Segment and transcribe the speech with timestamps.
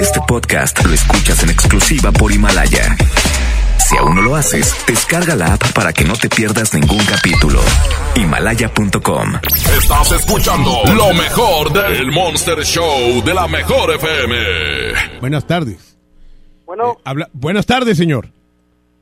[0.00, 2.96] Este podcast lo escuchas en exclusiva por Himalaya.
[3.78, 7.60] Si aún no lo haces, descarga la app para que no te pierdas ningún capítulo.
[8.16, 9.34] Himalaya.com.
[9.78, 14.36] Estás escuchando lo mejor del Monster Show de la mejor FM.
[15.20, 15.96] Buenas tardes.
[16.66, 18.28] Bueno, Eh, habla- buenas tardes, señor.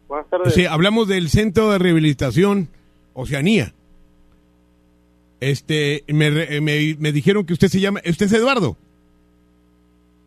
[0.09, 0.55] buenas tardes.
[0.55, 2.69] Sí, hablamos del Centro de Rehabilitación
[3.15, 3.73] Oceanía.
[5.41, 8.77] Este, me, re- me- me dijeron que usted se llama, ¿usted es Eduardo?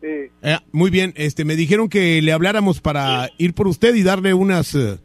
[0.00, 0.30] Sí.
[0.42, 4.32] Eh, muy bien, este, me dijeron que le habláramos para ir por usted y darle
[4.34, 4.98] unas, eh,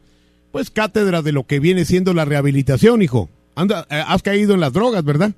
[0.52, 3.30] pues, cátedras de lo que viene siendo la rehabilitación, hijo.
[3.56, 5.32] Anda, eh, has caído en las drogas, ¿verdad?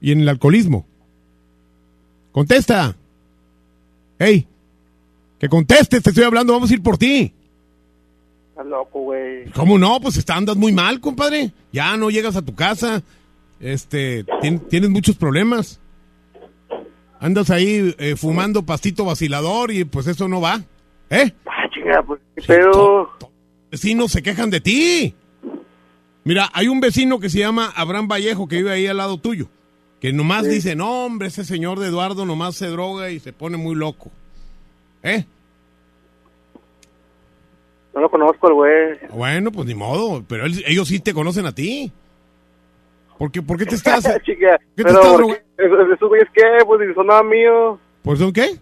[0.00, 0.86] Y en el alcoholismo.
[2.32, 2.96] Contesta.
[4.18, 4.46] Hey,
[5.38, 7.32] que contestes, te estoy hablando, vamos a ir por ti.
[8.50, 9.50] Estás loco, güey.
[9.50, 10.00] ¿Cómo no?
[10.00, 11.52] Pues está, andas muy mal, compadre.
[11.72, 13.02] Ya no llegas a tu casa.
[13.60, 15.80] Este, tien- tienes muchos problemas.
[17.24, 20.60] Andas ahí eh, fumando pastito vacilador y pues eso no va.
[21.08, 21.32] ¿Eh?
[21.46, 23.08] Ah, chingada, pues, ¿qué pedo?
[23.70, 25.14] Vecinos se quejan de ti.
[26.24, 29.48] Mira, hay un vecino que se llama Abraham Vallejo que vive ahí al lado tuyo.
[30.02, 33.56] Que nomás dice, no, hombre, ese señor de Eduardo nomás se droga y se pone
[33.56, 34.10] muy loco.
[35.02, 35.24] ¿Eh?
[37.94, 38.98] No lo conozco, el güey.
[39.12, 41.90] Bueno, pues ni modo, pero él- ellos sí te conocen a ti.
[43.18, 44.04] ¿Por qué, por qué te estás...?
[44.24, 45.04] Chica, ¿Qué te estás.
[45.56, 46.42] ¿Esos güeyes qué?
[46.66, 47.78] Pues ni son nada mío.
[48.02, 48.58] ¿Por son qué?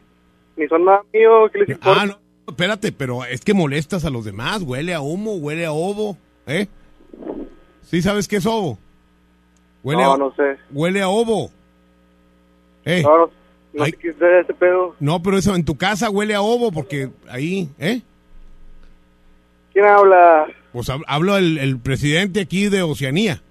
[0.56, 1.48] Ni son nada mío.
[1.52, 2.00] ¿Qué les importa?
[2.02, 4.62] Ah, no, espérate, pero es que molestas a los demás.
[4.62, 6.66] Huele a humo, huele a ovo, ¿eh?
[7.82, 8.78] ¿Sí sabes qué es ovo?
[9.82, 10.56] Huele no, a, no sé.
[10.70, 11.50] Huele a ovo.
[12.84, 13.02] ¿Eh?
[13.02, 13.30] No, no,
[13.74, 14.94] no sé qué es ese pedo.
[15.00, 18.00] No, pero eso en tu casa huele a ovo porque ahí, ¿eh?
[19.72, 20.46] ¿Quién habla?
[20.72, 23.42] Pues hab- hablo el, el presidente aquí de Oceanía.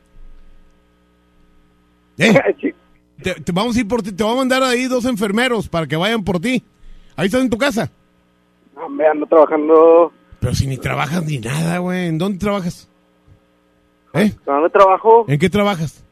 [2.18, 2.74] ¿Eh?
[3.22, 5.86] Te, te vamos a ir por ti, te voy a mandar ahí dos enfermeros para
[5.86, 6.64] que vayan por ti.
[7.16, 7.92] Ahí estás en tu casa.
[8.76, 10.12] No, me ando trabajando.
[10.40, 12.08] Pero si ni trabajas ni nada, güey.
[12.08, 12.90] ¿En dónde trabajas?
[14.14, 14.34] ¿Eh?
[14.44, 15.26] ¿Dónde trabajo?
[15.28, 16.04] ¿En qué trabajas?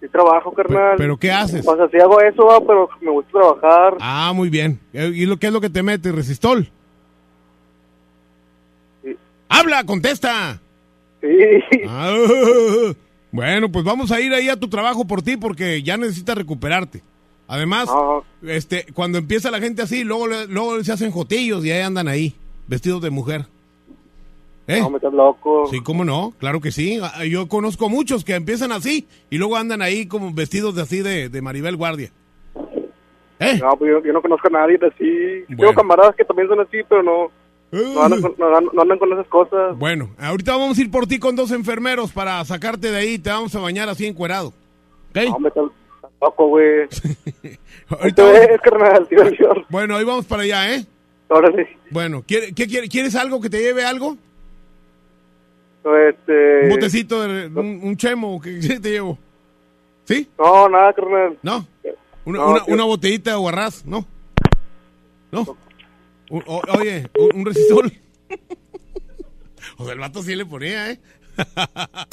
[0.00, 0.96] Sí trabajo, carnal.
[0.98, 1.66] ¿Pero qué haces?
[1.66, 3.96] O sea, sí hago eso, pero me gusta trabajar.
[4.00, 4.80] Ah, muy bien.
[4.92, 6.10] Eh, ¿Y lo qué es lo que te mete?
[6.12, 6.68] ¿Resistol?
[9.02, 9.16] Sí.
[9.48, 9.84] ¡Habla!
[9.84, 10.60] ¡Contesta!
[11.20, 11.28] Sí.
[11.88, 12.14] Ah,
[13.34, 17.02] bueno, pues vamos a ir ahí a tu trabajo por ti porque ya necesitas recuperarte.
[17.48, 21.82] Además, No, este, cuando empieza la gente así, luego, luego se hacen jotillos y ahí
[21.82, 22.36] andan ahí,
[22.68, 23.46] vestidos de mujer.
[24.68, 24.78] ¿Eh?
[24.78, 25.66] no, me estás loco.
[25.68, 27.00] Sí, cómo no, claro que sí.
[27.02, 31.02] Ah, Yo conozco muchos que empiezan así y luego andan ahí como vestidos de así
[31.02, 32.12] de, de Maribel Guardia.
[33.40, 33.58] ¿Eh?
[33.60, 35.44] No, pues yo, yo no conozco a nadie de así.
[35.48, 35.60] Bueno.
[35.60, 37.32] Tengo camaradas que también son así, pero no,
[37.82, 39.76] no, andan, con, no, andan- no andan con esas cosas.
[39.78, 43.18] Bueno, ahorita vamos a ir por ti con dos enfermeros para sacarte de ahí.
[43.18, 44.52] Te vamos a bañar así encuerado.
[45.10, 45.52] ¿Ok?
[46.20, 46.88] Loco, güey.
[47.88, 49.06] Ahorita es, carnal.
[49.68, 50.86] Bueno, ahí vamos para allá, ¿eh?
[51.28, 51.76] Órale.
[51.90, 54.16] Bueno, ¿quiere- qué quiere- ¿quieres algo que te lleve algo?
[56.08, 56.60] Este...
[56.64, 59.18] Un botecito, de, un, un chemo, ¿qué, te llevo?
[60.04, 60.28] ¿Sí?
[60.38, 61.38] No, nada, carnal.
[61.42, 61.66] ¿No?
[62.24, 62.74] Una, No, una, tío.
[62.74, 64.06] una botellita de guarraz, ¿no?
[65.30, 65.44] ¿No?
[66.30, 67.92] O- o- oye, un, un resistol.
[69.78, 71.00] o sea, el vato sí le ponía, ¿eh?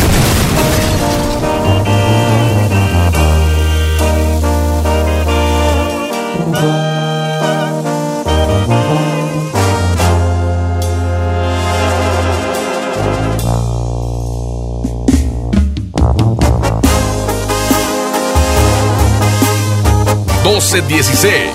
[20.43, 21.51] doce dieciséis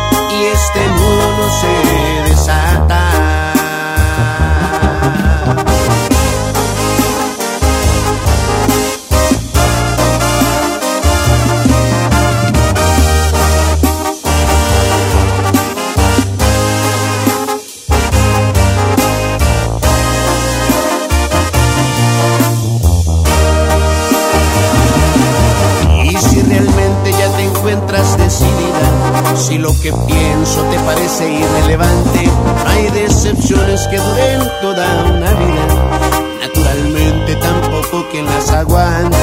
[29.51, 32.31] Si lo que pienso te parece irrelevante,
[32.67, 36.37] hay decepciones que duren toda una vida.
[36.39, 39.20] Naturalmente tampoco quien las aguante.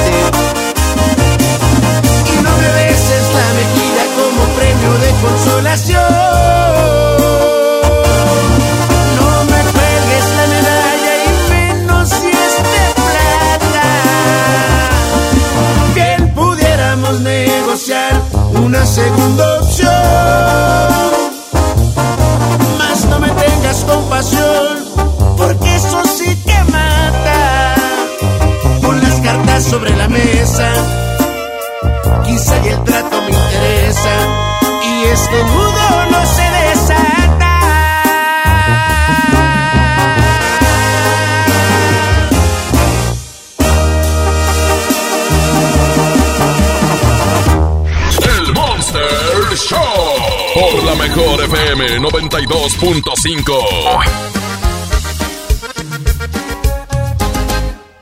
[52.79, 53.99] 92.5.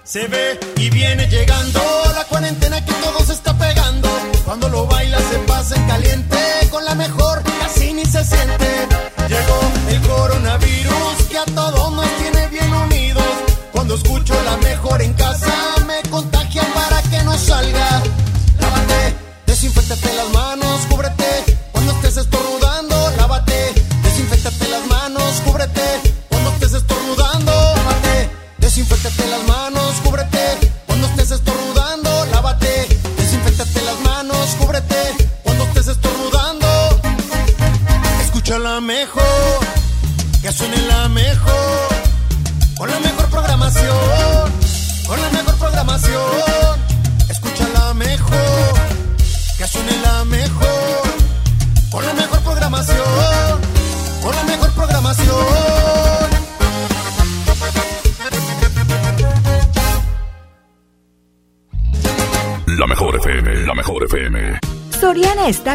[0.04, 1.82] Se ve y viene llegando
[2.14, 4.08] la cuarentena que todo se está pegando.
[4.46, 6.38] Cuando lo baila se pasa en caliente,
[6.70, 8.88] con la mejor casi ni se siente.
[9.28, 9.60] Llegó
[9.90, 13.24] el coronavirus que a todos nos tiene bien unidos.
[13.72, 14.87] Cuando escucho la mejor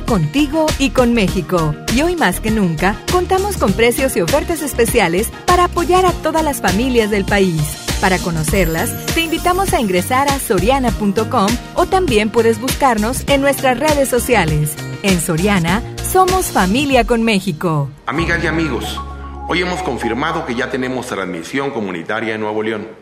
[0.01, 1.75] contigo y con México.
[1.95, 6.43] Y hoy más que nunca, contamos con precios y ofertas especiales para apoyar a todas
[6.43, 7.61] las familias del país.
[8.01, 14.09] Para conocerlas, te invitamos a ingresar a soriana.com o también puedes buscarnos en nuestras redes
[14.09, 14.75] sociales.
[15.03, 17.91] En Soriana, somos familia con México.
[18.07, 19.01] Amigas y amigos,
[19.49, 23.02] hoy hemos confirmado que ya tenemos transmisión comunitaria en Nuevo León.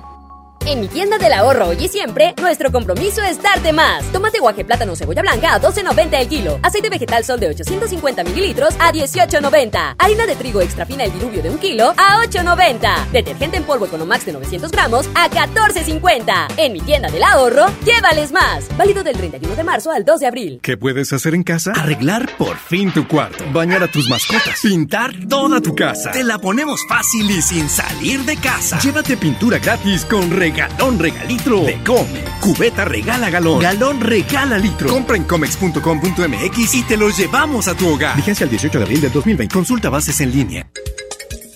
[0.65, 4.05] En mi tienda del ahorro hoy y siempre, nuestro compromiso es darte más.
[4.11, 6.59] Tomate guaje plátano cebolla blanca a 12.90 el kilo.
[6.61, 9.95] Aceite vegetal sol de 850 mililitros a 18.90.
[9.97, 13.09] Harina de trigo extra fina el diluvio de un kilo a 8.90.
[13.11, 16.53] Detergente en polvo Economax de 900 gramos a 14.50.
[16.57, 18.65] En mi tienda del ahorro, llévales más.
[18.77, 20.59] Válido del 31 de marzo al 2 de abril.
[20.61, 21.71] ¿Qué puedes hacer en casa?
[21.75, 23.43] Arreglar por fin tu cuarto.
[23.51, 24.59] Bañar a tus mascotas.
[24.61, 26.11] Pintar toda tu casa.
[26.11, 28.79] Te la ponemos fácil y sin salir de casa.
[28.79, 32.23] Llévate pintura gratis con regalo Galón regalitro de Come.
[32.39, 33.59] Cubeta regala galón.
[33.59, 34.89] Galón regala litro.
[34.89, 38.15] Compra en comex.com.mx y te lo llevamos a tu hogar.
[38.15, 39.53] Vigencia el 18 de abril del 2020.
[39.53, 40.67] Consulta bases en línea.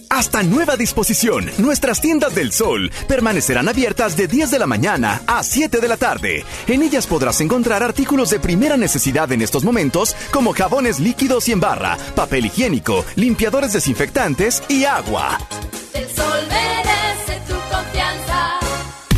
[0.09, 5.43] Hasta nueva disposición, nuestras tiendas del sol permanecerán abiertas de 10 de la mañana a
[5.43, 6.45] 7 de la tarde.
[6.67, 11.51] En ellas podrás encontrar artículos de primera necesidad en estos momentos como jabones líquidos y
[11.51, 15.37] en barra, papel higiénico, limpiadores desinfectantes y agua.
[15.93, 16.94] El sol merece.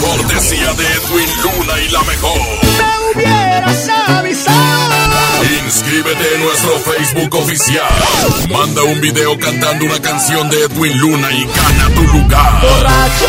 [0.00, 2.40] Cortesía de Edwin Luna y la mejor.
[2.78, 4.90] Me hubieras avisado.
[5.64, 7.86] Inscríbete en nuestro Facebook oficial.
[8.50, 12.60] Manda un video cantando una canción de Edwin Luna y gana tu lugar.
[12.62, 13.26] Borracho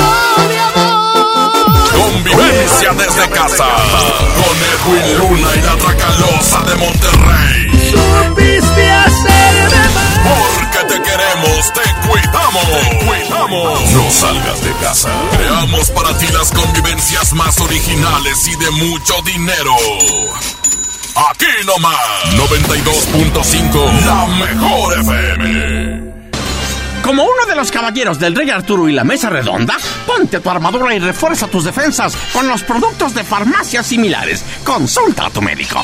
[0.50, 1.92] de amor.
[1.92, 3.66] Convivencia desde casa.
[4.38, 7.92] Con Edwin Luna y la Tracalosa de Monterrey.
[7.92, 10.61] Supiste hacerme mal.
[11.70, 12.64] Te cuidamos.
[12.66, 13.92] Te cuidamos.
[13.92, 15.10] No salgas de casa.
[15.38, 19.76] Creamos para ti las convivencias más originales y de mucho dinero.
[21.30, 21.96] Aquí nomás,
[22.36, 26.12] 92.5, la mejor FM.
[27.04, 29.78] Como uno de los caballeros del Rey Arturo y la Mesa Redonda,
[30.08, 34.44] ponte tu armadura y refuerza tus defensas con los productos de farmacias similares.
[34.64, 35.84] Consulta a tu médico.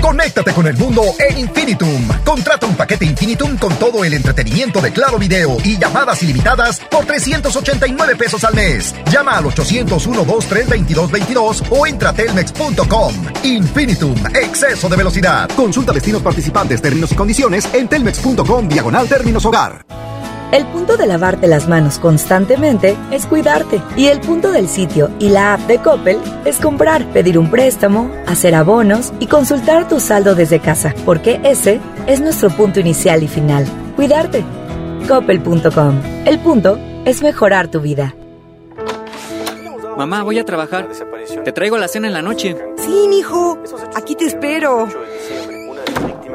[0.00, 2.08] Conéctate con el mundo en Infinitum.
[2.24, 7.04] Contrata un paquete Infinitum con todo el entretenimiento de Claro Video y llamadas ilimitadas por
[7.04, 8.94] 389 pesos al mes.
[9.10, 13.14] Llama al 801 232222 o entra a telmex.com.
[13.42, 15.48] Infinitum, exceso de velocidad.
[15.54, 19.84] Consulta destinos participantes, términos y condiciones en telmex.com diagonal términos hogar.
[20.52, 23.80] El punto de lavarte las manos constantemente es cuidarte.
[23.96, 28.10] Y el punto del sitio y la app de Coppel es comprar, pedir un préstamo,
[28.26, 33.28] hacer abonos y consultar tu saldo desde casa, porque ese es nuestro punto inicial y
[33.28, 33.64] final.
[33.94, 34.44] Cuidarte.
[35.06, 36.00] Coppel.com.
[36.24, 38.16] El punto es mejorar tu vida.
[39.96, 40.88] Mamá, voy a trabajar.
[41.44, 42.56] Te traigo la cena en la noche.
[42.76, 43.58] Sí, mijo.
[43.94, 44.88] Aquí te espero.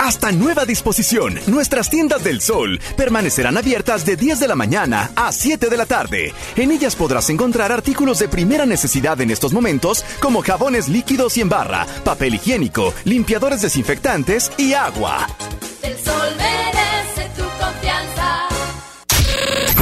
[0.00, 5.30] Hasta nueva disposición, nuestras tiendas del sol permanecerán abiertas de 10 de la mañana a
[5.30, 6.32] 7 de la tarde.
[6.56, 11.42] En ellas podrás encontrar artículos de primera necesidad en estos momentos como jabones líquidos y
[11.42, 15.26] en barra, papel higiénico, limpiadores desinfectantes y agua.
[15.82, 18.48] El sol merece tu confianza.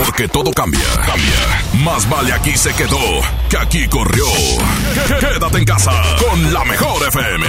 [0.05, 1.85] Porque todo cambia, cambia.
[1.85, 2.99] Más vale aquí se quedó
[3.49, 4.27] que aquí corrió.
[5.21, 5.93] Quédate en casa
[6.29, 7.47] con la mejor FM.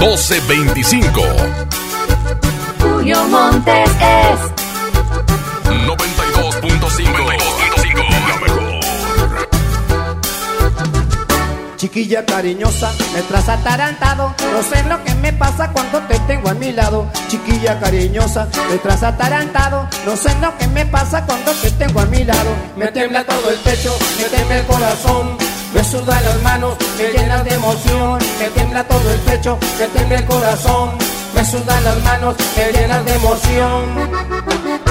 [0.00, 1.22] Doce veinticinco.
[2.80, 4.40] Julio Montes es
[5.64, 7.28] 92.5.
[8.28, 8.80] La mejor.
[11.76, 14.34] Chiquilla cariñosa, me traes atarantado.
[14.52, 17.10] No sé lo que me pasa cuando te tengo a mi lado.
[17.28, 19.88] Chiquilla cariñosa, me traes atarantado.
[20.06, 22.50] No sé lo que me pasa cuando te tengo a mi lado.
[22.76, 25.36] Me tiembla todo el pecho, me tiembla el corazón.
[25.74, 28.18] Me sudan las manos, me llenas de emoción.
[28.38, 30.90] Me tiembla todo el pecho, me tiembla el corazón.
[31.34, 34.87] Me sudan las manos, me llenas de emoción.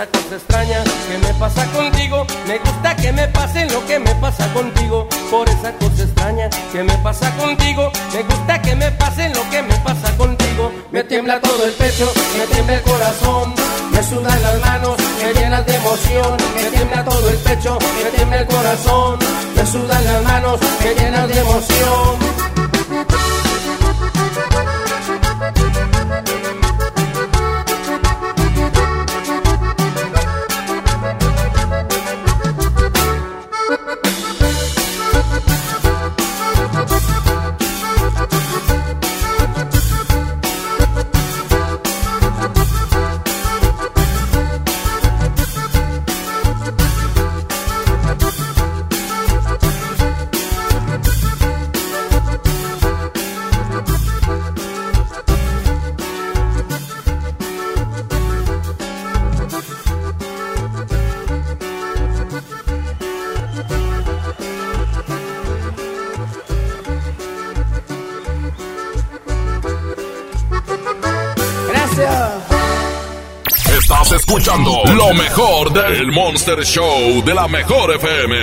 [0.00, 4.14] Esa cosa extraña que me pasa contigo, me gusta que me pase lo que me
[4.14, 5.06] pasa contigo.
[5.30, 9.62] Por esa cosa extraña que me pasa contigo, me gusta que me pase lo que
[9.62, 10.72] me pasa contigo.
[10.90, 13.54] Me tiembla todo el pecho, me tiembla el corazón,
[13.92, 16.36] me sudan las manos, me llenas de emoción.
[16.54, 19.18] Me tiembla todo el pecho, me tiembla el corazón,
[19.54, 23.29] me sudan las manos, me llenas de emoción.
[76.22, 78.36] Monster Show de la Mejor FM.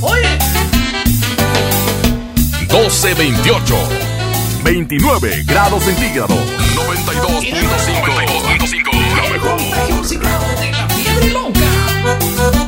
[0.00, 0.38] Oye.
[2.68, 3.76] 1228.
[4.64, 6.36] 29 grados centígrados.
[6.36, 7.62] 92.5.
[9.14, 9.60] La mejor.
[10.72, 12.63] La fiebre loca.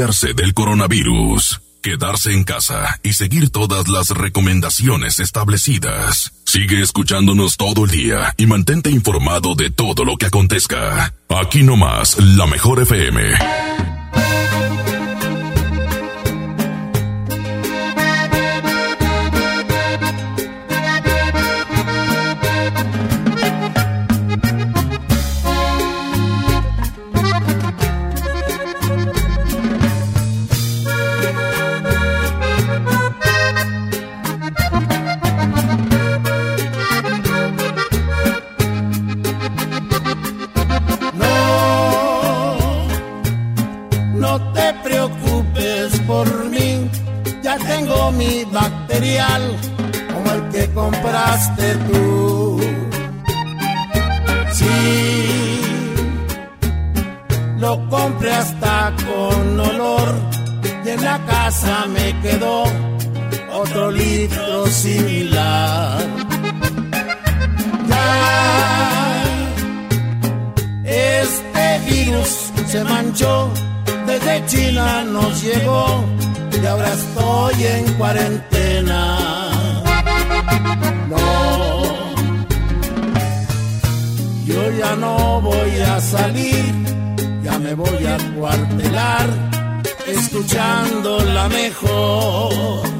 [0.00, 6.32] del coronavirus, quedarse en casa y seguir todas las recomendaciones establecidas.
[6.46, 11.12] Sigue escuchándonos todo el día y mantente informado de todo lo que acontezca.
[11.28, 13.59] Aquí nomás, la mejor FM.
[70.84, 73.50] Este virus se manchó,
[74.06, 76.04] desde China nos llegó
[76.62, 79.18] y ahora estoy en cuarentena.
[81.08, 81.82] No,
[84.44, 86.72] yo ya no voy a salir,
[87.42, 89.28] ya me voy a cuartelar
[90.06, 92.99] escuchando la mejor.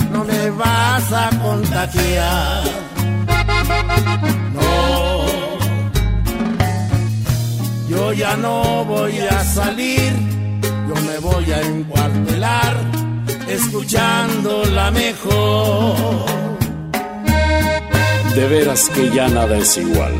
[0.41, 2.63] te vas a contagiar.
[4.57, 5.25] No,
[7.89, 10.11] yo ya no voy a salir,
[10.87, 12.73] yo me voy a encuartelar
[13.47, 16.25] escuchando la mejor.
[18.35, 20.13] De veras que ya nada es igual.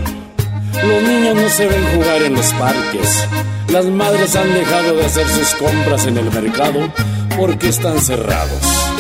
[0.90, 3.28] Los niños no se ven jugar en los parques.
[3.70, 6.80] Las madres han dejado de hacer sus compras en el mercado
[7.38, 8.91] porque están cerrados.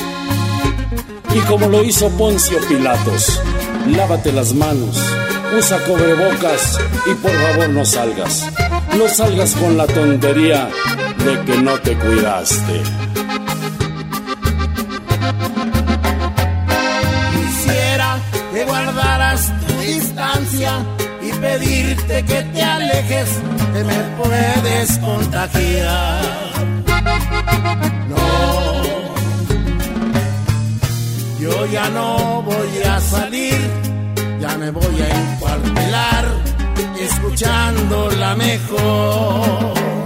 [1.33, 3.41] Y como lo hizo Poncio Pilatos,
[3.87, 4.97] lávate las manos,
[5.57, 8.47] usa cobrebocas y por favor no salgas.
[8.97, 10.69] No salgas con la tontería
[11.23, 12.81] de que no te cuidaste.
[17.33, 18.19] Quisiera
[18.53, 20.85] que guardaras tu distancia
[21.21, 23.29] y pedirte que te alejes,
[23.73, 26.41] que me puedes contagiar.
[31.41, 33.59] Yo ya no voy a salir,
[34.39, 36.25] ya me voy a encuartelar,
[36.99, 40.00] escuchando la mejor.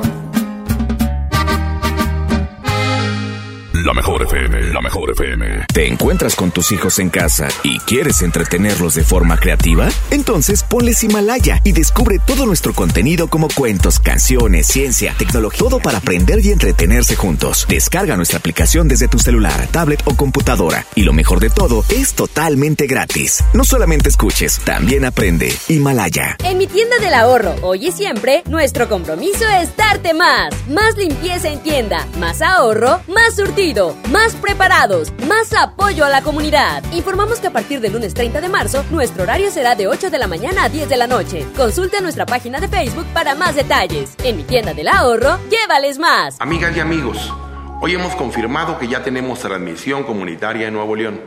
[3.85, 5.67] La mejor FM, la mejor FM.
[5.71, 9.89] ¿Te encuentras con tus hijos en casa y quieres entretenerlos de forma creativa?
[10.09, 15.99] Entonces ponles Himalaya y descubre todo nuestro contenido como cuentos, canciones, ciencia, tecnología, todo para
[15.99, 17.67] aprender y entretenerse juntos.
[17.69, 20.83] Descarga nuestra aplicación desde tu celular, tablet o computadora.
[20.95, 23.43] Y lo mejor de todo, es totalmente gratis.
[23.53, 25.53] No solamente escuches, también aprende.
[25.67, 26.37] Himalaya.
[26.43, 30.55] En mi tienda del ahorro, hoy y siempre, nuestro compromiso es darte más.
[30.69, 33.74] Más limpieza en tienda, más ahorro, más surtido,
[34.09, 36.81] más preparados, más apoyo a la comunidad.
[36.93, 40.17] Informamos que a partir del lunes 30 de marzo, nuestro horario será de 8 de
[40.17, 41.45] la mañana a 10 de la noche.
[41.57, 44.15] Consulta nuestra página de Facebook para más detalles.
[44.23, 46.37] En mi tienda del ahorro, llévales más.
[46.39, 47.33] Amigas y amigos,
[47.81, 51.19] hoy hemos confirmado que ya tenemos transmisión comunitaria en Nuevo León.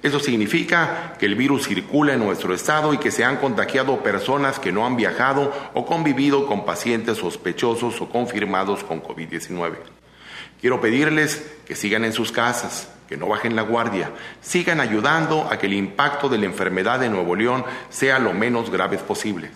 [0.00, 4.60] Eso significa que el virus circula en nuestro estado y que se han contagiado personas
[4.60, 9.97] que no han viajado o convivido con pacientes sospechosos o confirmados con COVID-19.
[10.60, 14.10] Quiero pedirles que sigan en sus casas, que no bajen la guardia,
[14.42, 18.70] sigan ayudando a que el impacto de la enfermedad de Nuevo León sea lo menos
[18.70, 19.50] grave posible.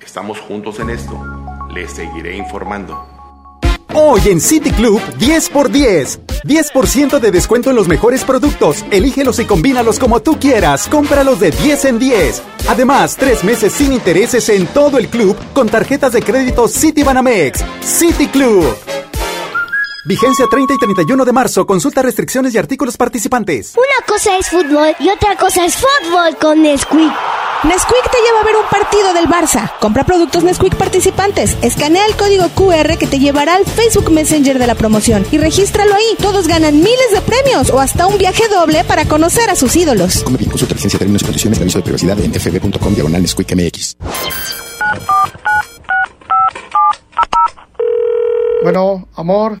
[0.00, 1.20] Estamos juntos en esto.
[1.74, 3.16] Les seguiré informando.
[3.92, 6.20] Hoy en City Club 10 por 10.
[6.44, 8.84] 10% de descuento en los mejores productos.
[8.92, 10.86] Elígelos y combínalos como tú quieras.
[10.86, 12.42] Cómpralos de 10 en 10.
[12.68, 17.64] Además, tres meses sin intereses en todo el club con tarjetas de crédito City Banamex.
[17.82, 18.76] City Club.
[20.06, 21.66] Vigencia 30 y 31 de marzo.
[21.66, 23.74] Consulta restricciones y artículos participantes.
[23.76, 27.12] Una cosa es fútbol y otra cosa es fútbol con Nesquik.
[27.64, 29.72] Nesquik te lleva a ver un partido del Barça.
[29.80, 31.56] Compra productos Nesquik participantes.
[31.60, 35.92] Escanea el código QR que te llevará al Facebook Messenger de la promoción y regístralo
[35.96, 36.16] ahí.
[36.18, 40.22] Todos ganan miles de premios o hasta un viaje doble para conocer a sus ídolos.
[40.22, 43.52] Come bien, consulta licencia, términos y condiciones de aviso de privacidad en fb.com diagonal Nesquik
[43.56, 43.96] MX.
[48.62, 49.60] Bueno, amor,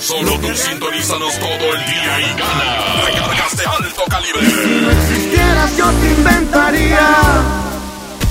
[0.00, 3.04] Solo tú sintonízanos todo el día y gana.
[3.04, 4.46] Recargas de alto calibre.
[4.46, 7.06] Si no existieras, yo te inventaría.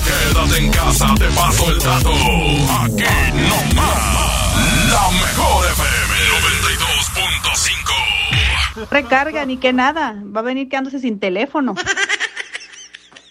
[0.04, 2.10] Quédate en casa, te paso el dato.
[2.10, 3.04] Aquí
[3.34, 4.50] no más.
[4.90, 6.12] La mejor FM
[8.74, 8.88] 92.5.
[8.90, 10.16] Recarga, ni que nada.
[10.24, 11.76] Va a venir quedándose sin teléfono.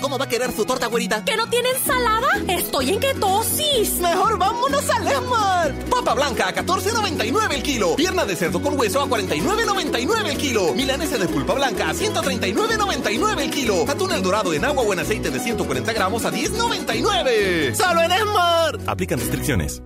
[0.00, 1.24] ¿Cómo va a querer su torta, güerita?
[1.24, 2.28] ¿Que no tiene ensalada?
[2.48, 3.98] Estoy en ketosis.
[4.00, 5.74] Mejor vámonos a Lemar.
[5.90, 7.96] Papa blanca a 14.99 el kilo.
[7.96, 10.74] Pierna de cerdo con hueso a 49.99 el kilo.
[10.74, 13.84] Milanesa de pulpa blanca a 139.99 el kilo.
[13.88, 17.74] Atún el dorado en agua o en aceite de 140 gramos a 10.99.
[17.74, 18.78] ¡Solo en Esmar!
[18.86, 19.82] Aplican restricciones.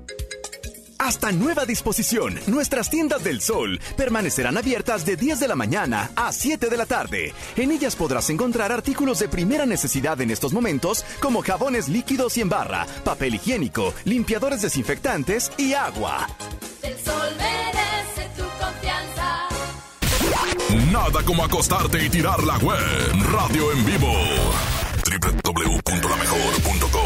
[1.06, 6.32] Hasta nueva disposición, nuestras tiendas del sol permanecerán abiertas de 10 de la mañana a
[6.32, 7.32] 7 de la tarde.
[7.54, 12.40] En ellas podrás encontrar artículos de primera necesidad en estos momentos, como jabones líquidos y
[12.40, 16.26] en barra, papel higiénico, limpiadores desinfectantes y agua.
[16.82, 19.46] El sol merece tu confianza.
[20.90, 22.82] Nada como acostarte y tirar la web.
[23.30, 24.12] Radio en vivo.
[25.44, 27.05] www.lamejor.com.mx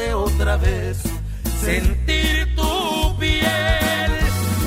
[0.00, 0.96] De otra vez
[1.60, 4.10] sentir tu piel.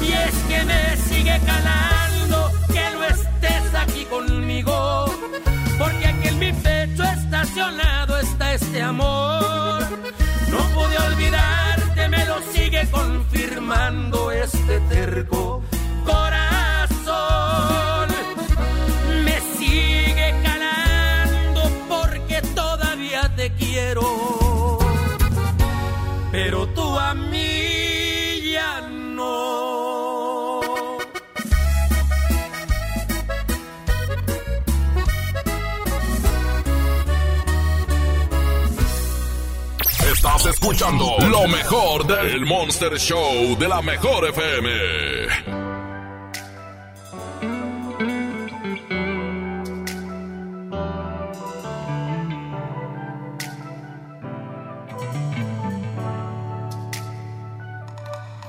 [0.08, 5.06] Y es que me sigue calando que no estés aquí conmigo.
[5.80, 9.82] Porque aquí en mi pecho estacionado está este amor.
[10.54, 14.23] No pude olvidarte, me lo sigue confirmando
[40.92, 44.70] lo mejor del Monster Show de la Mejor FM.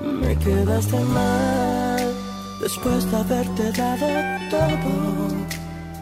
[0.01, 2.13] Me quedaste mal
[2.61, 4.07] después de haberte dado
[4.49, 5.35] todo.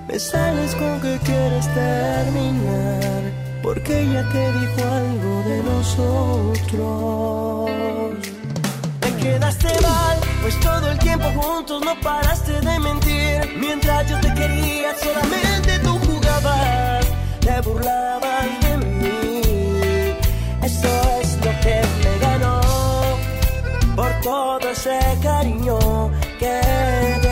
[0.08, 6.82] Me sales con que quieres terminar porque ella te dijo algo de nosotros.
[9.00, 13.58] Te quedaste mal, pues todo el tiempo juntos no paraste de mentir.
[13.58, 17.06] Mientras yo te quería, solamente tú jugabas,
[17.40, 19.42] te burlabas de mí.
[20.62, 20.90] Eso
[21.22, 22.62] es lo que me ganó
[23.96, 27.23] por todo ese cariño que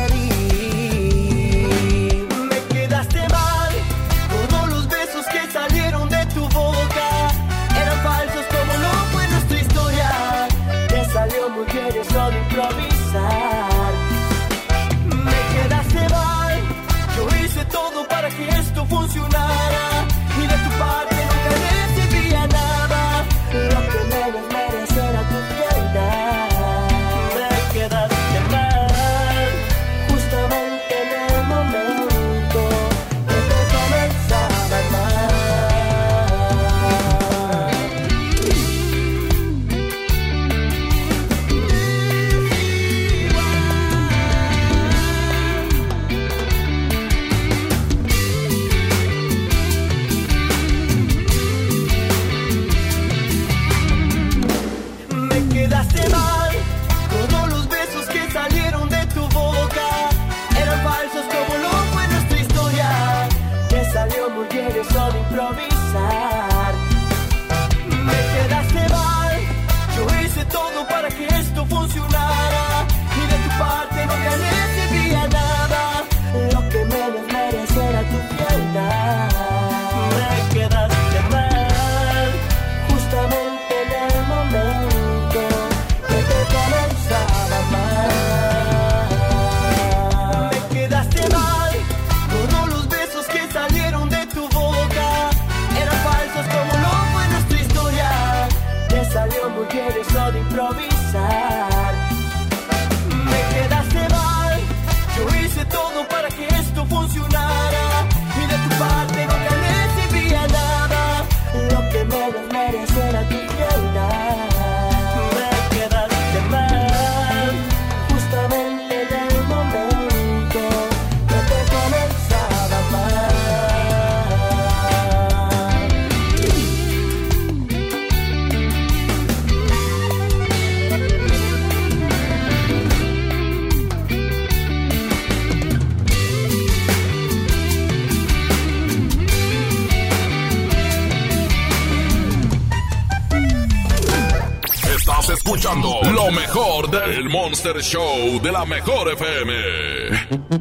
[145.79, 150.60] lo mejor del Monster Show de la Mejor FM.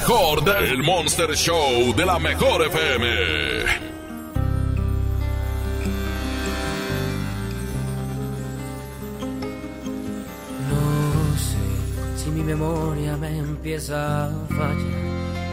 [0.00, 3.06] mejor del Monster Show de la mejor FM.
[10.70, 11.58] No sé
[12.16, 14.76] si mi memoria me empieza a fallar,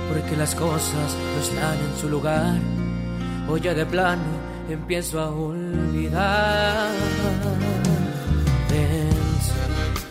[0.10, 2.60] porque las cosas no están en su lugar,
[3.50, 4.30] o ya de plano
[4.70, 6.92] empiezo a olvidar.
[8.70, 9.54] Pensé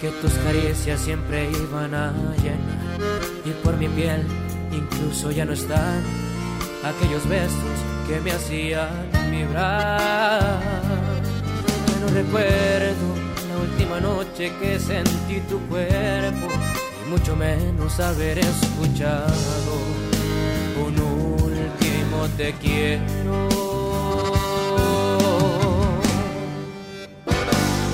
[0.01, 2.13] que tus caricias siempre iban a
[2.43, 4.23] llenar, y por mi piel
[4.73, 6.03] incluso ya no están
[6.85, 7.77] aquellos besos
[8.07, 8.89] que me hacían
[9.31, 10.61] vibrar.
[12.01, 13.07] No recuerdo
[13.49, 16.49] la última noche que sentí tu cuerpo
[17.05, 19.75] y mucho menos haber escuchado
[20.87, 23.49] un último te quiero.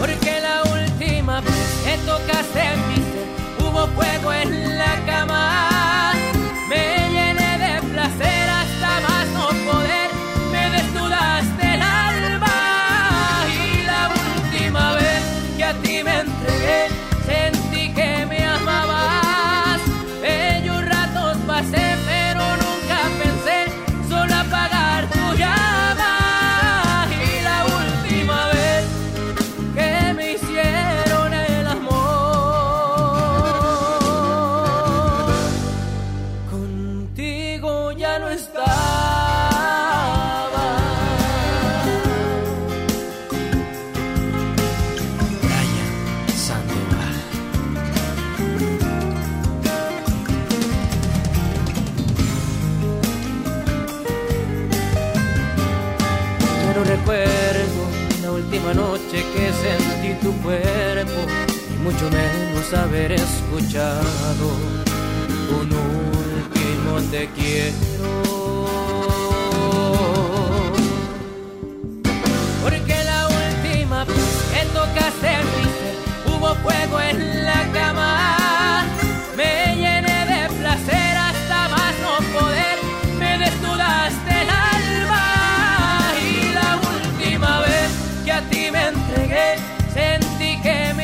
[0.01, 3.10] Porque la última vez que tocaste mi
[3.89, 5.50] fuego en la cama.
[60.43, 64.49] Y mucho menos haber escuchado
[65.51, 68.67] un último te quiero.
[72.63, 74.17] Porque la última vez
[74.53, 78.87] que tocaste mi hubo fuego en la cama.
[79.37, 82.79] Me llené de placer hasta más no poder.
[83.19, 86.13] Me desnudaste el alma.
[86.19, 87.91] Y la última vez
[88.25, 89.57] que a ti me entregué,
[89.93, 91.00] sentí que me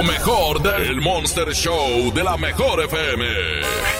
[0.00, 3.99] lo mejor del Monster Show de la mejor FM.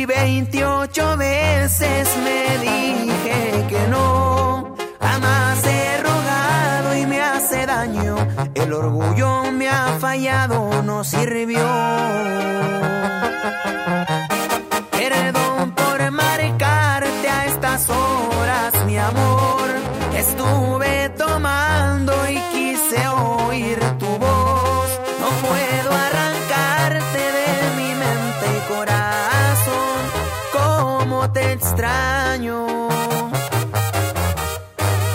[0.00, 4.74] Y 28 veces me dije que no.
[4.98, 8.16] Jamás he rogado y me hace daño.
[8.54, 11.68] El orgullo me ha fallado, no sirvió.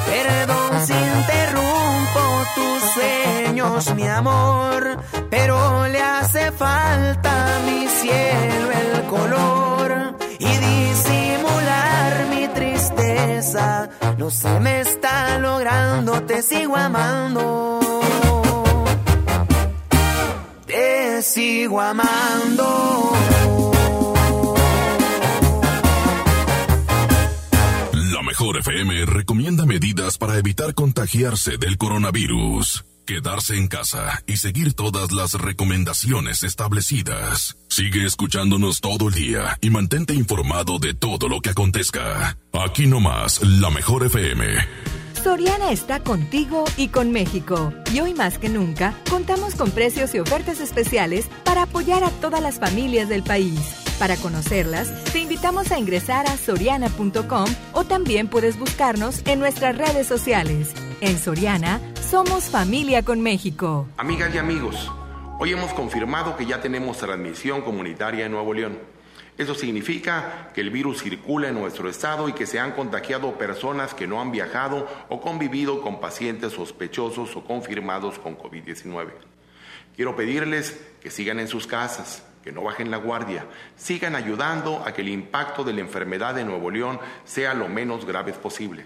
[0.07, 2.22] Perdón si interrumpo
[2.55, 4.97] tus sueños, mi amor.
[5.30, 13.89] Pero le hace falta a mi cielo el color y disimular mi tristeza.
[14.18, 17.80] No se me está logrando, te sigo amando.
[20.66, 23.16] Te sigo amando.
[28.36, 32.83] Mejor FM recomienda medidas para evitar contagiarse del coronavirus.
[33.05, 37.55] Quedarse en casa y seguir todas las recomendaciones establecidas.
[37.69, 42.38] Sigue escuchándonos todo el día y mantente informado de todo lo que acontezca.
[42.51, 44.43] Aquí nomás, la mejor FM.
[45.23, 47.71] Soriana está contigo y con México.
[47.93, 52.41] Y hoy más que nunca, contamos con precios y ofertas especiales para apoyar a todas
[52.41, 53.84] las familias del país.
[54.00, 60.06] Para conocerlas, te invitamos a ingresar a soriana.com o también puedes buscarnos en nuestras redes
[60.06, 60.74] sociales.
[61.00, 61.80] En Soriana,
[62.10, 63.88] somos familia con México.
[63.96, 64.91] Amigas y amigos,
[65.39, 68.78] hoy hemos confirmado que ya tenemos transmisión comunitaria en Nuevo León.
[69.38, 73.93] Eso significa que el virus circula en nuestro estado y que se han contagiado personas
[73.93, 79.08] que no han viajado o convivido con pacientes sospechosos o confirmados con COVID-19.
[79.96, 84.93] Quiero pedirles que sigan en sus casas, que no bajen la guardia, sigan ayudando a
[84.93, 88.86] que el impacto de la enfermedad de Nuevo León sea lo menos graves posible.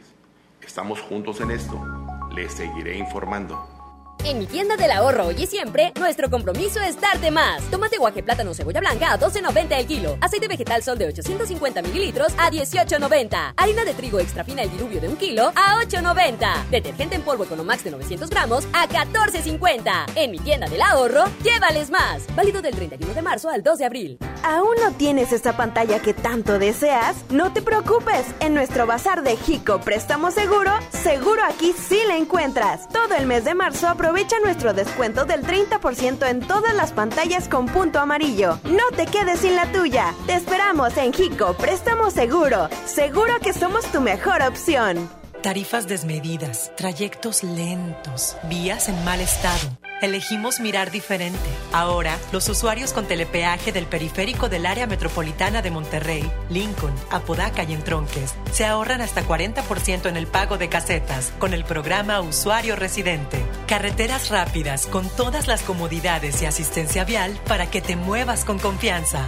[0.62, 1.86] Estamos juntos en esto.
[2.34, 3.79] Les seguiré informando.
[4.26, 7.64] En mi tienda del ahorro hoy y siempre, nuestro compromiso es darte más.
[7.72, 10.18] Tomate guaje plátano cebolla blanca a 12.90 el kilo.
[10.22, 13.54] Aceite vegetal sol de 850 mililitros a 18.90.
[13.56, 16.70] Harina de trigo extra fina el diluvio de un kilo a 8.90.
[16.70, 20.12] Detergente en polvo Economax de 900 gramos a 14.50.
[20.16, 22.24] En mi tienda del ahorro, llévales más.
[22.36, 24.20] Válido del 31 de marzo al 2 de abril.
[24.44, 27.16] ¿Aún no tienes esa pantalla que tanto deseas?
[27.30, 28.26] No te preocupes.
[28.42, 32.88] En nuestro bazar de Jico Préstamo Seguro, seguro aquí sí la encuentras.
[32.90, 37.68] Todo el mes de marzo aprovecha nuestro descuento del 30% en todas las pantallas con
[37.68, 38.58] punto amarillo.
[38.64, 40.16] No te quedes sin la tuya.
[40.26, 42.70] Te esperamos en Jico Préstamo Seguro.
[42.88, 45.08] Seguro que somos tu mejor opción.
[45.44, 49.78] Tarifas desmedidas, trayectos lentos, vías en mal estado.
[50.02, 51.38] Elegimos mirar diferente.
[51.72, 57.74] Ahora, los usuarios con telepeaje del periférico del área metropolitana de Monterrey, Lincoln, Apodaca y
[57.74, 63.44] Entronques se ahorran hasta 40% en el pago de casetas con el programa Usuario Residente.
[63.70, 69.28] Carreteras rápidas con todas las comodidades y asistencia vial para que te muevas con confianza.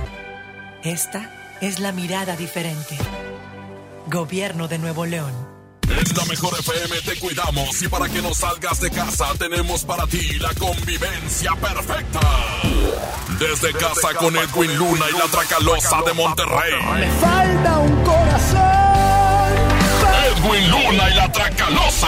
[0.83, 1.29] Esta
[1.61, 2.97] es la mirada diferente.
[4.07, 5.31] Gobierno de Nuevo León.
[5.83, 10.07] En la mejor FM te cuidamos y para que no salgas de casa tenemos para
[10.07, 12.21] ti la convivencia perfecta.
[13.37, 16.73] Desde casa con Edwin Luna y la Tracalosa de Monterrey.
[16.95, 18.61] Me falta un corazón.
[20.25, 22.07] Edwin Luna y la Tracalosa.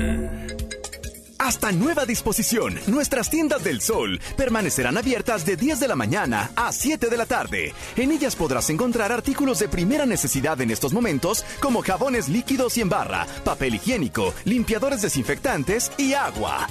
[1.41, 6.71] Hasta nueva disposición, nuestras tiendas del sol permanecerán abiertas de 10 de la mañana a
[6.71, 7.73] 7 de la tarde.
[7.95, 12.81] En ellas podrás encontrar artículos de primera necesidad en estos momentos como jabones líquidos y
[12.81, 16.67] en barra, papel higiénico, limpiadores desinfectantes y agua.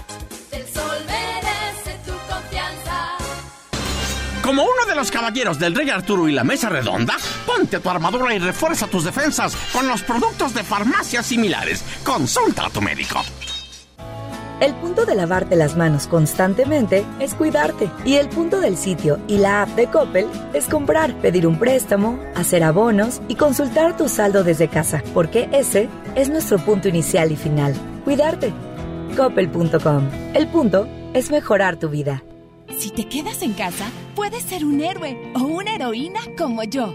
[0.53, 3.17] El sol merece tu confianza.
[4.45, 8.33] Como uno de los caballeros del Rey Arturo y la Mesa Redonda, ponte tu armadura
[8.37, 11.83] y refuerza tus defensas con los productos de farmacias similares.
[12.05, 13.21] Consulta a tu médico.
[14.61, 17.91] El punto de lavarte las manos constantemente es cuidarte.
[18.05, 22.19] Y el punto del sitio y la app de Coppel es comprar, pedir un préstamo,
[22.35, 27.37] hacer abonos y consultar tu saldo desde casa, porque ese es nuestro punto inicial y
[27.37, 27.75] final.
[28.05, 28.53] Cuidarte.
[29.17, 30.09] Coppel.com.
[30.35, 32.23] El punto es mejorar tu vida.
[32.79, 36.95] Si te quedas en casa, puedes ser un héroe o una heroína como yo.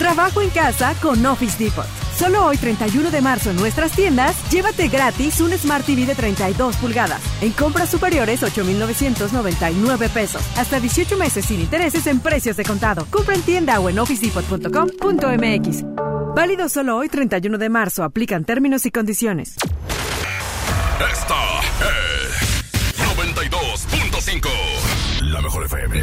[0.00, 1.84] Trabajo en casa con Office Depot.
[2.16, 6.76] Solo hoy 31 de marzo en nuestras tiendas, llévate gratis un Smart TV de 32
[6.76, 7.20] pulgadas.
[7.42, 10.42] En compras superiores 8,999 pesos.
[10.56, 13.06] Hasta 18 meses sin intereses en precios de contado.
[13.10, 15.84] Compra en tienda o en officedepot.com.mx.
[16.34, 18.02] Válido solo hoy 31 de marzo.
[18.02, 19.56] Aplican términos y condiciones.
[21.12, 22.09] Esta es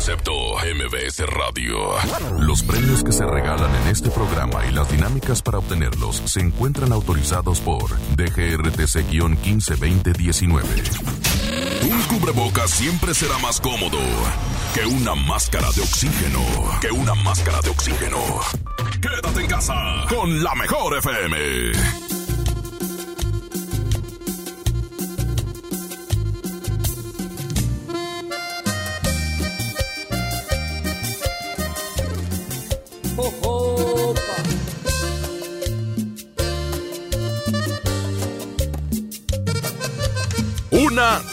[0.00, 1.76] Concepto MBS Radio.
[2.38, 6.92] Los premios que se regalan en este programa y las dinámicas para obtenerlos se encuentran
[6.92, 7.82] autorizados por
[8.16, 10.62] DGRTC-152019.
[11.82, 13.98] Un cubrebocas siempre será más cómodo
[14.74, 16.40] que una máscara de oxígeno.
[16.80, 18.40] Que una máscara de oxígeno.
[19.02, 19.74] Quédate en casa
[20.08, 21.72] con la mejor FM.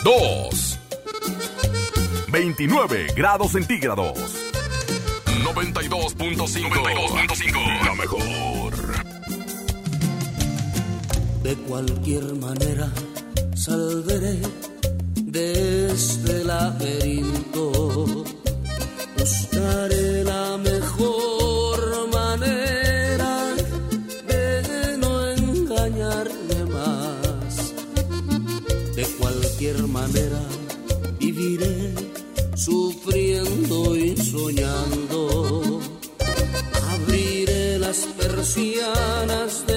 [0.08, 0.80] Una, dos.
[2.32, 4.18] 29 grados centígrados.
[5.44, 6.16] 92.5.
[6.16, 7.86] 92.5.
[7.86, 8.74] La mejor.
[11.44, 12.90] De cualquier manera
[13.56, 14.40] saldré
[15.16, 18.24] de este laberinto.
[38.48, 39.77] Persianas de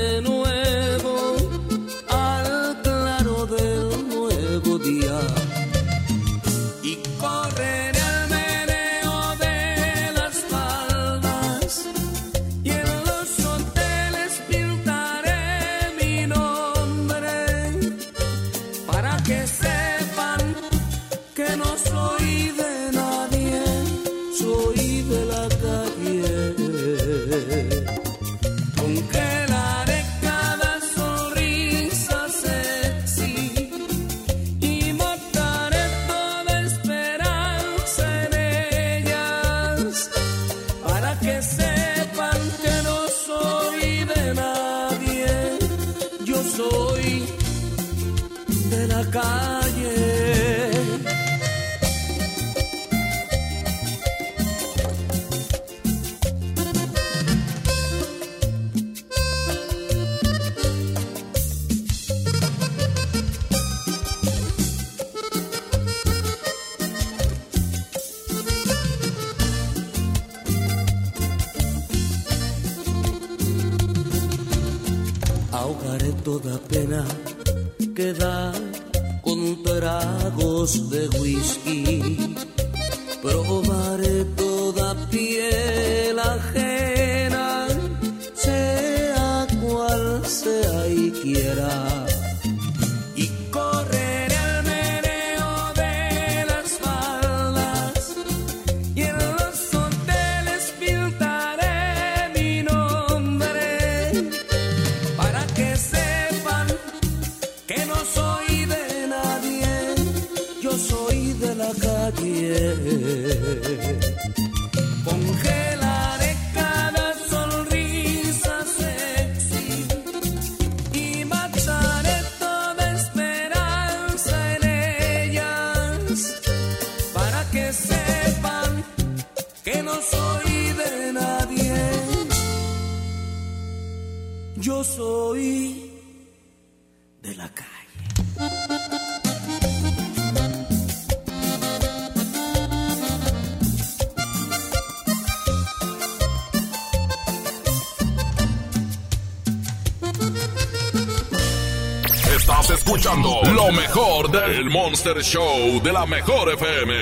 [154.82, 156.94] Monster Show de la mejor FM.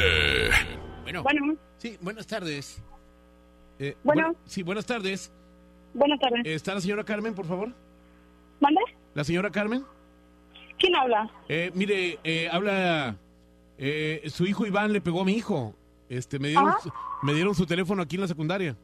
[1.23, 1.23] Bueno.
[1.77, 2.83] Sí, buenas tardes.
[3.79, 4.31] Eh, Bueno.
[4.33, 5.33] bu- sí, buenas tardes.
[5.95, 6.41] Buenas tardes.
[6.45, 7.73] ¿Está la señora Carmen, por favor?
[8.59, 8.81] ¿Mande?
[9.15, 9.85] ¿La señora Carmen?
[10.77, 11.31] ¿Quién habla?
[11.49, 13.17] Eh, mire, eh, habla...
[13.79, 15.73] eh, su hijo Iván le pegó a mi hijo.
[16.09, 18.77] Este, me dieron, su- me dieron su teléfono aquí en la secundaria.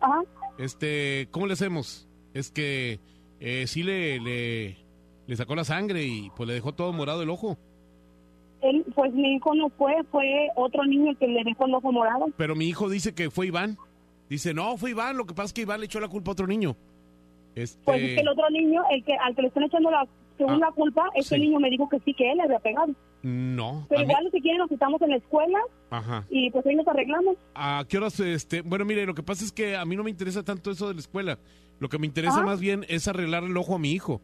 [0.00, 0.22] Ajá.
[0.58, 2.06] Este, ¿cómo le hacemos?
[2.34, 3.00] Es que
[3.40, 4.76] eh, sí le, le,
[5.26, 7.58] le sacó la sangre y pues le dejó todo morado el ojo.
[8.62, 12.26] Él, pues mi hijo no fue, fue otro niño que le dejó el ojo morado.
[12.36, 13.76] Pero mi hijo dice que fue Iván.
[14.28, 16.32] Dice, no, fue Iván, lo que pasa es que Iván le echó la culpa a
[16.32, 16.76] otro niño.
[17.54, 20.06] Este, Pues es que el otro niño, el que al que le están echando la,
[20.36, 21.40] según Ah, culpa, ese sí.
[21.40, 22.92] niño me dijo que sí, que él le había pegado.
[23.22, 23.86] No.
[23.88, 25.58] Pero a mí- igual si quieren nos estamos en la escuela
[25.90, 26.24] Ajá.
[26.28, 27.36] y pues ahí nos arreglamos.
[27.54, 28.18] ¿A qué horas?
[28.20, 30.88] Este, bueno, mire, lo que pasa es que a mí no me interesa tanto eso
[30.88, 31.38] de la escuela.
[31.78, 32.44] Lo que me interesa Ajá.
[32.46, 34.20] más bien es arreglar el ojo a mi hijo,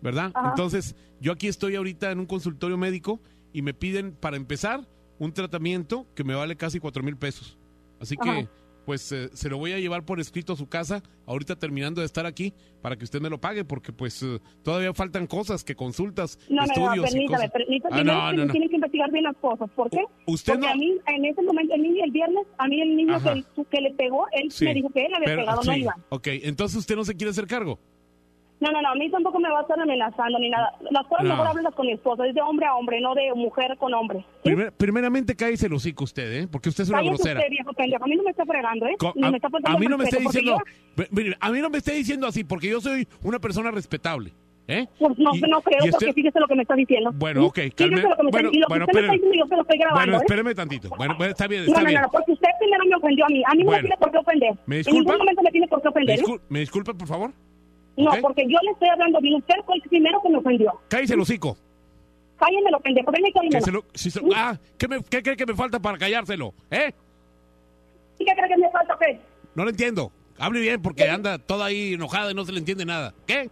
[0.00, 0.30] ¿verdad?
[0.34, 0.50] Ajá.
[0.50, 3.20] Entonces, yo aquí estoy ahorita en un consultorio médico
[3.56, 4.86] y me piden, para empezar,
[5.18, 7.56] un tratamiento que me vale casi cuatro mil pesos.
[7.98, 8.50] Así que, Ajá.
[8.84, 12.06] pues, eh, se lo voy a llevar por escrito a su casa, ahorita terminando de
[12.06, 12.52] estar aquí,
[12.82, 16.56] para que usted me lo pague, porque, pues, eh, todavía faltan cosas, que consultas, No,
[16.56, 17.96] no, no, estudios y permítame, permítame.
[17.98, 18.52] Ah, no, no, no.
[18.52, 19.70] Tienen que investigar bien las cosas.
[19.74, 20.04] ¿Por qué?
[20.26, 22.94] usted Porque no- a mí, en ese momento, el niño, el viernes, a mí el
[22.94, 24.66] niño que, que le pegó, él Sí.
[24.66, 26.04] me dijo que él había Pero- pegado, no sí, Iván.
[26.10, 27.80] Ok, entonces usted no se quiere hacer cargo.
[28.58, 30.72] No, no, no, a mí tampoco me va a estar amenazando ni nada.
[30.90, 31.30] Las cosas No.
[31.30, 34.24] mejor háblalas con mi esposo, es de hombre a hombre, no de mujer con hombre.
[34.42, 36.48] Primer- primeramente cállese el hocico usted, ¿eh?
[36.50, 37.40] Porque usted es una Cállese grosera.
[37.40, 38.96] usted, viejo pendejo, a mí no me está fregando, ¿eh?
[38.98, 40.58] Co- Ni a, me está faltando a mí no me está diciendo,
[40.96, 44.32] yo- a mí no me está diciendo así porque yo soy una persona respetable,
[44.68, 44.86] ¿eh?
[44.98, 47.12] Pues no, Y- no creo, porque fíjese lo que me está diciendo.
[47.14, 47.46] Bueno, ¿Sí?
[47.48, 47.96] ok, Fíjese calme.
[47.96, 49.12] lo que me está- Bueno, y lo que bueno, usted me está espéreme.
[49.12, 50.24] diciendo, yo se lo estoy grabando, Bueno, ¿eh?
[50.24, 50.88] espéreme tantito.
[50.96, 52.00] Bueno, está bien, No, está no, bien.
[52.00, 53.42] no, no, porque usted primero me ofendió a mí.
[53.46, 54.52] A mí no me tiene por qué ofender.
[54.64, 55.12] ¿Me En disculpa?
[55.12, 56.18] ningún momento me tiene por qué ¿Me, ofender.
[56.18, 56.22] ¿eh?
[56.22, 57.32] discul- me disculpa, por favor?
[57.96, 59.36] No, porque yo le estoy hablando bien.
[59.36, 60.80] Usted fue el primero que me ofendió.
[60.88, 61.56] Cállese el hocico.
[62.38, 63.10] Cállenmelo, pendejo.
[63.10, 66.52] Ven y lo- si ah, ¿qué, me- qué cree que me falta para callárselo?
[66.70, 66.92] ¿Eh?
[68.18, 69.18] ¿Y qué cree que me falta, qué?
[69.54, 70.12] No lo entiendo.
[70.38, 73.14] Hable bien porque anda toda ahí enojada y no se le entiende nada.
[73.26, 73.48] ¿Qué?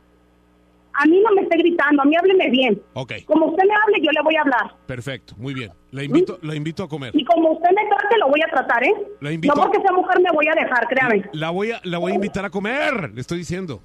[0.97, 2.81] A mí no me esté gritando, a mí hábleme bien.
[2.93, 4.77] Ok, Como usted me hable, yo le voy a hablar.
[4.87, 5.73] perfecto, muy bien.
[5.91, 7.11] La invito, la invito a comer.
[7.17, 8.95] Y como usted me trate, lo voy a tratar, ¿eh?
[9.21, 11.25] La invito- No porque sea mujer me voy a dejar, créame.
[11.33, 13.83] La voy a, la voy a invitar a comer, le estoy diciendo.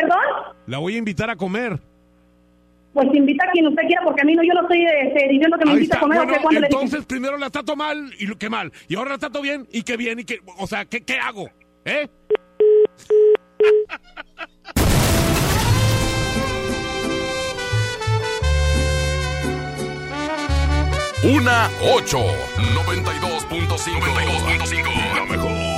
[0.00, 0.54] ¿Perdón?
[0.66, 1.78] La voy a invitar a comer.
[2.92, 5.56] Pues invita a quien usted quiera, porque a mí no, yo no estoy este, diciendo
[5.58, 6.18] que me Ahí invite a comer.
[6.18, 6.42] ¿o Bueno, qué?
[6.42, 6.80] ¿Cuándo le dije?
[6.82, 8.72] entonces primero la trato mal y lo que mal.
[8.88, 10.40] Y ahora la trato bien y que bien y que...
[10.58, 11.48] O sea, ¿qué, qué hago?
[11.84, 12.08] ¿Eh?
[21.24, 25.77] Una 8 92.5 La mejor.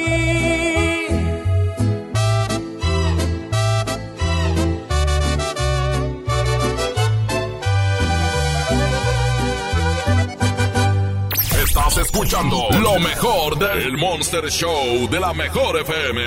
[12.93, 16.21] Lo mejor del Monster Show de la Mejor FM.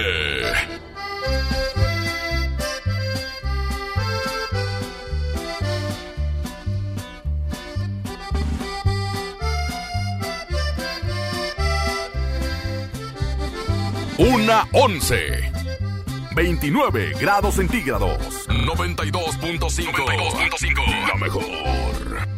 [14.19, 15.53] Una once.
[16.35, 18.49] 29 grados centígrados.
[18.49, 21.09] 92.5.
[21.09, 22.34] La mejor.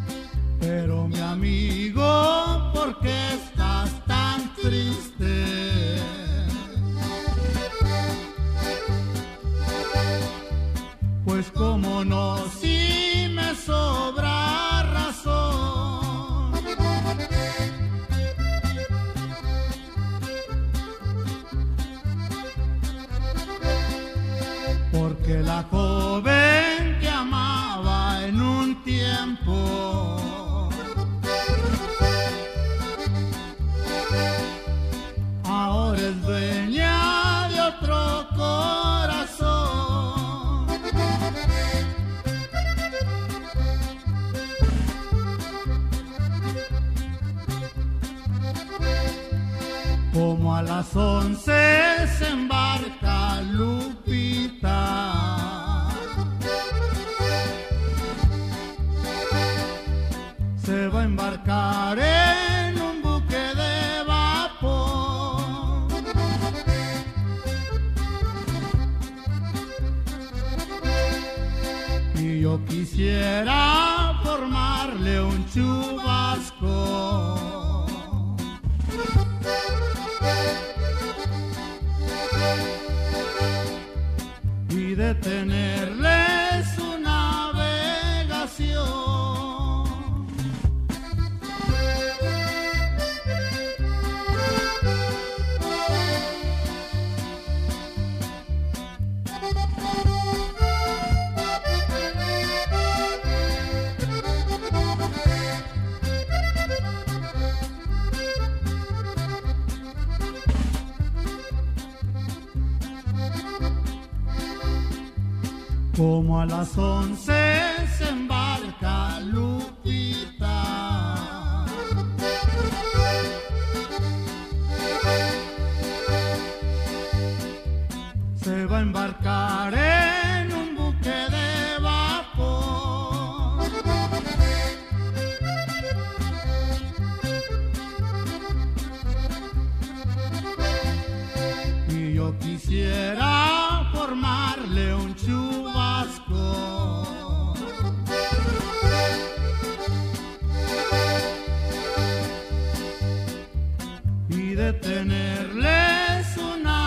[154.57, 156.86] Detenerle su navegación.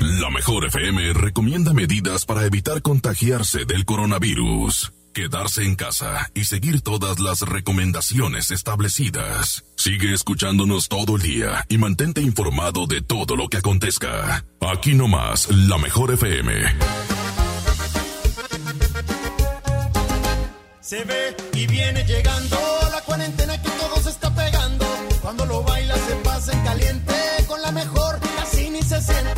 [0.00, 4.92] La mejor FM recomienda medidas para evitar contagiarse del coronavirus.
[5.14, 9.64] Quedarse en casa y seguir todas las recomendaciones establecidas.
[9.76, 14.44] Sigue escuchándonos todo el día y mantente informado de todo lo que acontezca.
[14.60, 16.52] Aquí nomás, la mejor FM.
[20.80, 22.77] Se ve y viene llegando
[23.18, 24.86] cuarentena que todo se está pegando.
[25.22, 27.14] Cuando lo baila se pasa en caliente,
[27.48, 29.37] con la mejor casi ni se siente.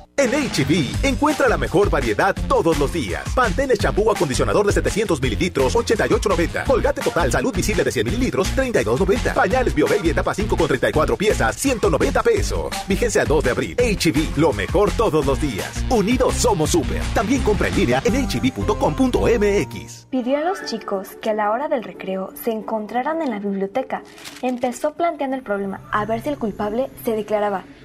[0.17, 3.23] En HB, encuentra la mejor variedad todos los días.
[3.33, 6.65] Pantene champú acondicionador de 700 mililitros, 88.90.
[6.65, 9.33] Colgate Total Salud Visible de 100 mililitros, 32.90.
[9.33, 12.73] Pañales BioBaby etapa 5 con 34 piezas, 190 pesos.
[12.87, 13.75] Vigencia al 2 de abril.
[13.77, 15.83] HB, lo mejor todos los días.
[15.89, 17.01] Unidos somos super.
[17.13, 20.07] También compra en línea en hb.com.mx.
[20.11, 24.03] Pidió a los chicos que a la hora del recreo se encontraran en la biblioteca.
[24.41, 27.63] Empezó planteando el problema a ver si el culpable se declaraba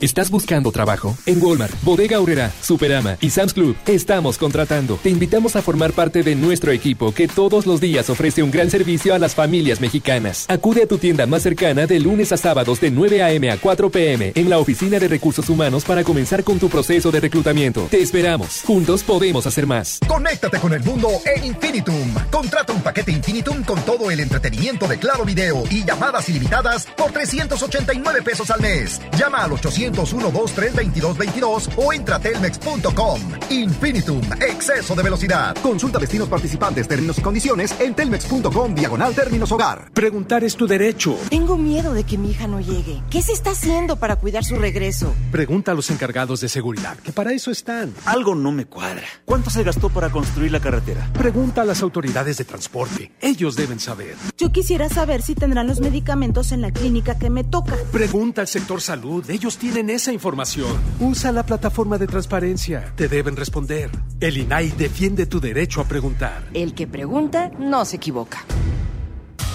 [0.00, 1.18] ¿Estás buscando trabajo?
[1.26, 4.96] En Walmart, Bodega Aurrera, Superama y Sam's Club estamos contratando.
[5.02, 8.70] Te invitamos a formar parte de nuestro equipo que todos los días ofrece un gran
[8.70, 10.46] servicio a las familias mexicanas.
[10.48, 13.50] Acude a tu tienda más cercana de lunes a sábados de 9 a.m.
[13.50, 14.32] a 4 p.m.
[14.36, 17.88] en la Oficina de Recursos Humanos para comenzar con tu proceso de reclutamiento.
[17.90, 18.62] Te esperamos.
[18.64, 19.98] Juntos podemos hacer más.
[20.06, 22.14] Conéctate con el mundo en Infinitum.
[22.30, 27.10] Contrata un paquete Infinitum con todo el entretenimiento de Claro Video y llamadas ilimitadas por
[27.10, 29.00] 389 pesos al mes.
[29.18, 33.20] Llama al 800 123 o entra a telmex.com.
[33.50, 35.56] Infinitum, exceso de velocidad.
[35.62, 39.90] Consulta destinos participantes, términos y condiciones en telmex.com diagonal términos hogar.
[39.92, 41.16] Preguntar es tu derecho.
[41.30, 43.02] Tengo miedo de que mi hija no llegue.
[43.10, 45.14] ¿Qué se está haciendo para cuidar su regreso?
[45.30, 47.94] Pregunta a los encargados de seguridad, que para eso están.
[48.04, 49.06] Algo no me cuadra.
[49.24, 51.08] ¿Cuánto se gastó para construir la carretera?
[51.12, 53.12] Pregunta a las autoridades de transporte.
[53.20, 54.16] Ellos deben saber.
[54.36, 57.76] Yo quisiera saber si tendrán los medicamentos en la clínica que me toca.
[57.92, 59.28] Pregunta al sector salud.
[59.30, 60.76] Ellos tienen esa información.
[61.00, 62.92] Usa la plataforma de transparencia.
[62.96, 63.90] Te deben responder.
[64.20, 66.44] El INAI defiende tu derecho a preguntar.
[66.54, 68.44] El que pregunta no se equivoca.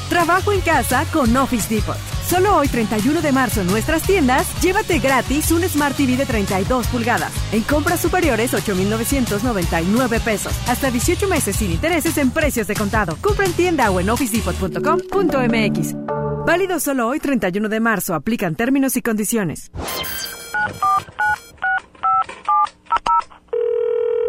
[0.10, 1.98] Trabajo en casa con Office Depot.
[2.28, 6.88] Solo hoy 31 de marzo en nuestras tiendas, llévate gratis un Smart TV de 32
[6.88, 7.32] pulgadas.
[7.52, 10.54] En compras superiores 8,999 pesos.
[10.68, 13.18] Hasta 18 meses sin intereses en precios de contado.
[13.22, 16.33] Compra en tienda o en officedepot.com.mx.
[16.46, 18.14] Válido solo hoy 31 de marzo.
[18.14, 19.72] Aplican términos y condiciones.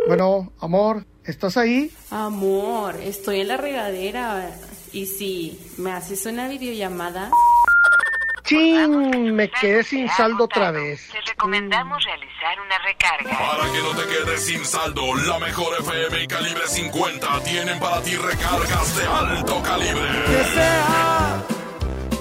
[0.07, 1.91] Bueno, amor, ¿estás ahí?
[2.11, 4.49] Amor, estoy en la regadera.
[4.93, 7.31] Y si me haces una videollamada.
[8.45, 9.35] ¡Chin!
[9.35, 11.09] Me quedé sin saldo otra vez.
[11.11, 13.39] Te recomendamos realizar una recarga.
[13.39, 18.01] Para que no te quedes sin saldo, la mejor FM y calibre 50 tienen para
[18.03, 20.09] ti recargas de alto calibre.
[20.27, 21.45] Que sea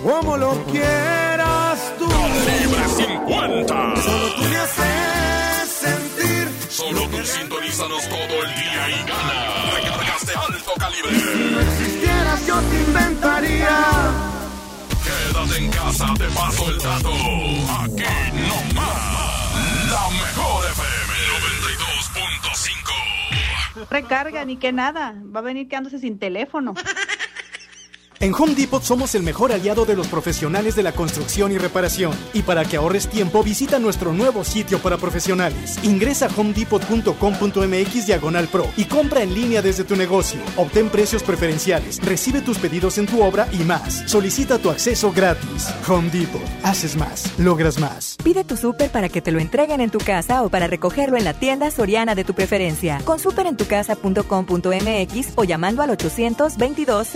[0.04, 2.08] como lo quieras tú.
[2.08, 3.95] Calibre 50.
[4.01, 6.49] Solo tú me haces sentir.
[6.70, 9.72] Solo tú sintonízanos todo el día y gana.
[9.76, 11.20] Recargas de alto calibre.
[11.20, 13.78] Si no existieras, yo te inventaría.
[15.04, 17.12] Quédate en casa, te paso el dato.
[17.12, 18.04] Aquí
[18.47, 19.14] no más.
[19.89, 21.14] La mejor FM
[23.78, 23.88] 92.5.
[23.89, 25.16] Recarga ni que nada.
[25.34, 26.74] Va a venir quedándose sin teléfono.
[28.24, 32.13] En Home Depot somos el mejor aliado de los profesionales de la construcción y reparación.
[32.32, 35.78] Y para que ahorres tiempo, visita nuestro nuevo sitio para profesionales.
[35.84, 40.39] Ingresa a homedepot.com.mx diagonal pro y compra en línea desde tu negocio.
[40.55, 44.09] Obtén precios preferenciales, recibe tus pedidos en tu obra y más.
[44.09, 45.67] Solicita tu acceso gratis.
[45.86, 46.39] Home Depot.
[46.63, 48.15] Haces más, logras más.
[48.24, 51.26] Pide tu súper para que te lo entreguen en tu casa o para recogerlo en
[51.26, 53.01] la tienda soriana de tu preferencia.
[53.03, 57.09] Con superentucasa.com.mx o llamando al 822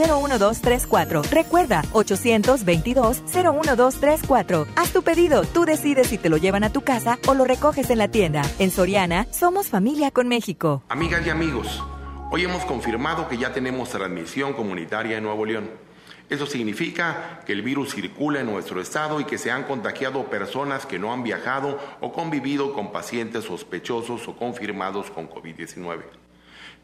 [1.06, 4.68] 01234 Recuerda, 822-01234.
[4.76, 7.90] Haz tu pedido, tú decides si te lo llevan a tu casa o lo recoges
[7.90, 8.42] en la tienda.
[8.60, 10.84] En Soriana, somos familia con México.
[10.90, 11.84] Amigas y amigos,
[12.32, 15.70] hoy hemos confirmado que ya tenemos transmisión comunitaria en Nuevo León.
[16.30, 20.86] Eso significa que el virus circula en nuestro estado y que se han contagiado personas
[20.86, 26.02] que no han viajado o convivido con pacientes sospechosos o confirmados con COVID-19.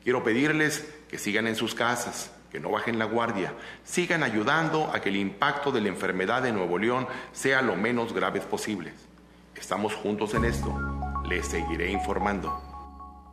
[0.01, 3.51] Quiero pedirles que sigan en sus casas, que no bajen la guardia,
[3.84, 8.14] sigan ayudando a que el impacto de la enfermedad de Nuevo León sea lo menos
[8.14, 8.93] grave posible.
[9.56, 10.72] Estamos juntos en esto.
[11.28, 12.72] Les seguiré informando.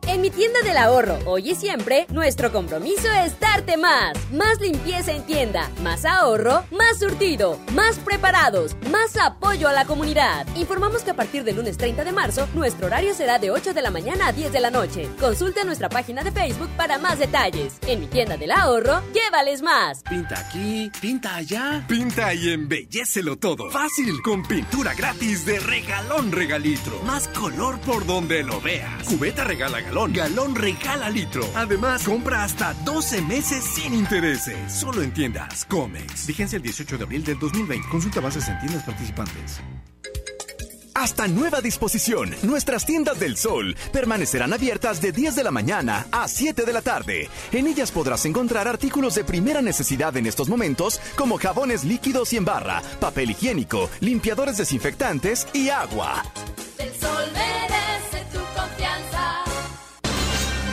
[0.07, 4.17] En mi tienda del ahorro, hoy y siempre, nuestro compromiso es darte más.
[4.31, 10.45] Más limpieza en tienda, más ahorro, más surtido, más preparados, más apoyo a la comunidad.
[10.55, 13.81] Informamos que a partir del lunes 30 de marzo, nuestro horario será de 8 de
[13.81, 15.07] la mañana a 10 de la noche.
[15.19, 17.77] Consulta nuestra página de Facebook para más detalles.
[17.87, 20.01] En mi tienda del ahorro, llévales más.
[20.09, 21.85] Pinta aquí, pinta allá.
[21.87, 23.69] Pinta y embellecelo todo.
[23.69, 26.99] Fácil, con pintura gratis de regalón regalitro.
[27.03, 29.03] Más color por donde lo veas.
[29.07, 31.43] Cubeta regala galón, galón regala litro.
[31.53, 34.71] Además, compra hasta 12 meses sin intereses.
[34.71, 36.27] Solo en tiendas Comex.
[36.27, 37.89] Vigencia el 18 de abril del 2020.
[37.89, 39.59] Consulta bases en tiendas participantes.
[40.93, 46.27] Hasta nueva disposición, nuestras tiendas del sol permanecerán abiertas de 10 de la mañana a
[46.27, 47.27] 7 de la tarde.
[47.51, 52.37] En ellas podrás encontrar artículos de primera necesidad en estos momentos, como jabones líquidos y
[52.37, 56.23] en barra, papel higiénico, limpiadores desinfectantes y agua.
[56.77, 57.60] El sol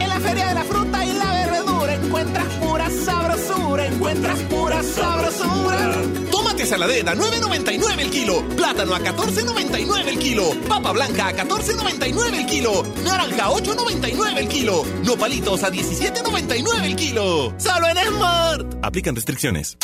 [0.00, 5.92] En la Feria de la Fruta y la Verdura encuentras pura sabrosura, encuentras pura sabrosura.
[6.30, 8.42] Tómate saladera, 9.99 el kilo.
[8.56, 10.50] Plátano a 14.99 el kilo.
[10.68, 12.82] Papa blanca a 14.99 el kilo.
[13.04, 14.84] Naranja a 8.99 el kilo.
[15.04, 17.54] Nopalitos a 17.99 el kilo.
[17.58, 18.74] Solo en Smart.
[18.82, 19.76] Aplican restricciones.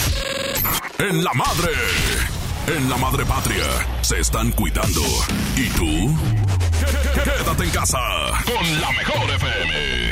[0.98, 1.72] En la madre.
[2.74, 3.64] En la madre patria.
[4.01, 5.02] Se están cuidando.
[5.56, 6.16] ¿Y tú?
[7.24, 7.98] Quédate en casa
[8.44, 10.05] con la mejor FM.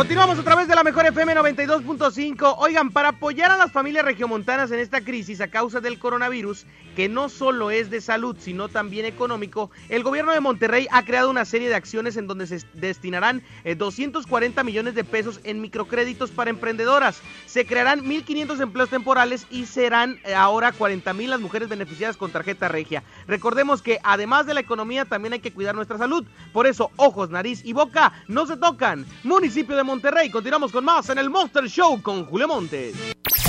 [0.00, 2.54] Continuamos a través de la mejor FM 92.5.
[2.56, 6.64] Oigan, para apoyar a las familias regiomontanas en esta crisis a causa del coronavirus,
[6.96, 11.28] que no solo es de salud, sino también económico, el gobierno de Monterrey ha creado
[11.28, 16.30] una serie de acciones en donde se destinarán eh, 240 millones de pesos en microcréditos
[16.30, 17.20] para emprendedoras.
[17.44, 22.32] Se crearán 1.500 empleos temporales y serán eh, ahora 40 mil las mujeres beneficiadas con
[22.32, 23.02] tarjeta regia.
[23.28, 26.24] Recordemos que además de la economía también hay que cuidar nuestra salud.
[26.54, 29.04] Por eso, ojos, nariz y boca no se tocan.
[29.24, 30.30] Municipio de Monterrey.
[30.30, 32.94] Continuamos con más en el Monster Show con Julio Montes.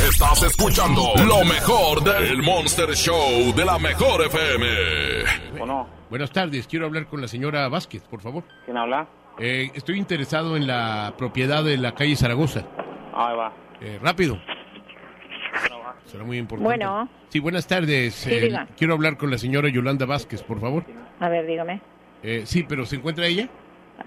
[0.09, 4.68] Estás escuchando lo mejor del Monster Show de la mejor FM.
[5.59, 5.88] Bueno.
[6.09, 8.43] Buenas tardes, quiero hablar con la señora Vázquez, por favor.
[8.65, 9.07] ¿Quién habla?
[9.39, 12.65] Eh, estoy interesado en la propiedad de la calle Zaragoza.
[13.13, 13.53] Ahí va.
[13.80, 14.39] Eh, rápido.
[16.05, 16.65] Será muy importante.
[16.65, 17.07] Bueno.
[17.30, 18.15] Sí, buenas tardes.
[18.15, 18.68] Sí, Eh, diga.
[18.76, 20.84] quiero hablar con la señora Yolanda Vázquez, por favor.
[21.19, 21.80] A ver, dígame.
[22.23, 23.47] Eh, sí, pero ¿se encuentra ella?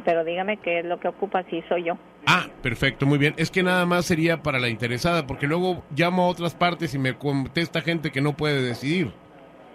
[0.04, 1.94] Pero dígame qué es lo que ocupa, si soy yo.
[2.26, 3.34] Ah, perfecto, muy bien.
[3.36, 6.98] Es que nada más sería para la interesada, porque luego llamo a otras partes y
[6.98, 9.12] me contesta gente que no puede decidir.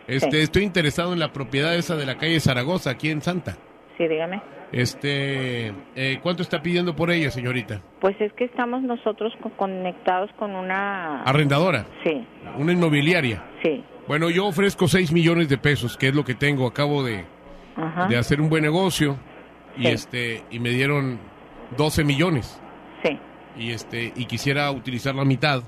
[0.08, 0.44] Este, Sí.
[0.44, 3.58] estoy interesado en la propiedad esa de la calle Zaragoza, aquí en Santa.
[3.98, 4.42] Sí, dígame.
[4.72, 7.82] Este, eh, ¿cuánto está pidiendo por ella, señorita?
[8.02, 11.22] Pues es que estamos nosotros co- conectados con una...
[11.24, 11.86] Arrendadora.
[12.04, 12.26] Sí,
[12.58, 13.44] Una inmobiliaria.
[13.64, 13.84] sí.
[14.08, 16.66] Bueno, yo ofrezco 6 millones de pesos, que es lo que tengo.
[16.66, 17.26] Acabo de,
[17.76, 18.08] Ajá.
[18.08, 19.18] de hacer un buen negocio
[19.78, 19.88] y Sí.
[19.90, 21.20] este y me dieron
[21.78, 22.60] 12 millones.
[23.04, 23.18] Sí.
[23.58, 25.64] Y este y quisiera utilizar la mitad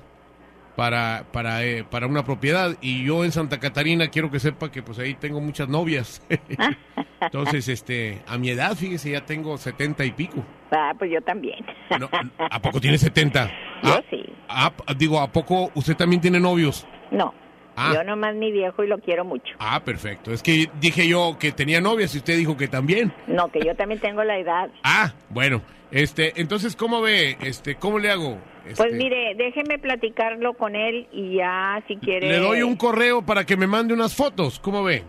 [0.76, 4.82] para para eh, para una propiedad y yo en Santa Catarina quiero que sepa que
[4.82, 6.22] pues ahí tengo muchas novias.
[7.22, 10.44] Entonces, este, a mi edad, fíjese, ya tengo 70 y pico.
[10.72, 11.64] Ah, pues yo también.
[12.00, 12.10] No,
[12.50, 13.46] ¿A poco tiene 70?
[13.84, 14.24] Yo Ah, sí.
[14.50, 16.88] ah, digo, ¿a poco usted también tiene novios?
[17.12, 17.32] No.
[17.76, 17.92] Ah.
[17.94, 19.54] Yo nomás mi viejo y lo quiero mucho.
[19.60, 20.32] Ah, perfecto.
[20.34, 23.14] Es que dije yo que tenía novias y usted dijo que también.
[23.28, 24.72] No, que yo también tengo la edad.
[24.84, 25.62] Ah, bueno.
[25.92, 27.38] Este, entonces, ¿cómo ve?
[27.42, 28.38] Este, ¿cómo le hago?
[28.66, 32.30] Este, Pues mire, déjeme platicarlo con él y ya si quiere...
[32.30, 34.60] Le doy un correo para que me mande unas fotos.
[34.60, 35.04] ¿Cómo ve?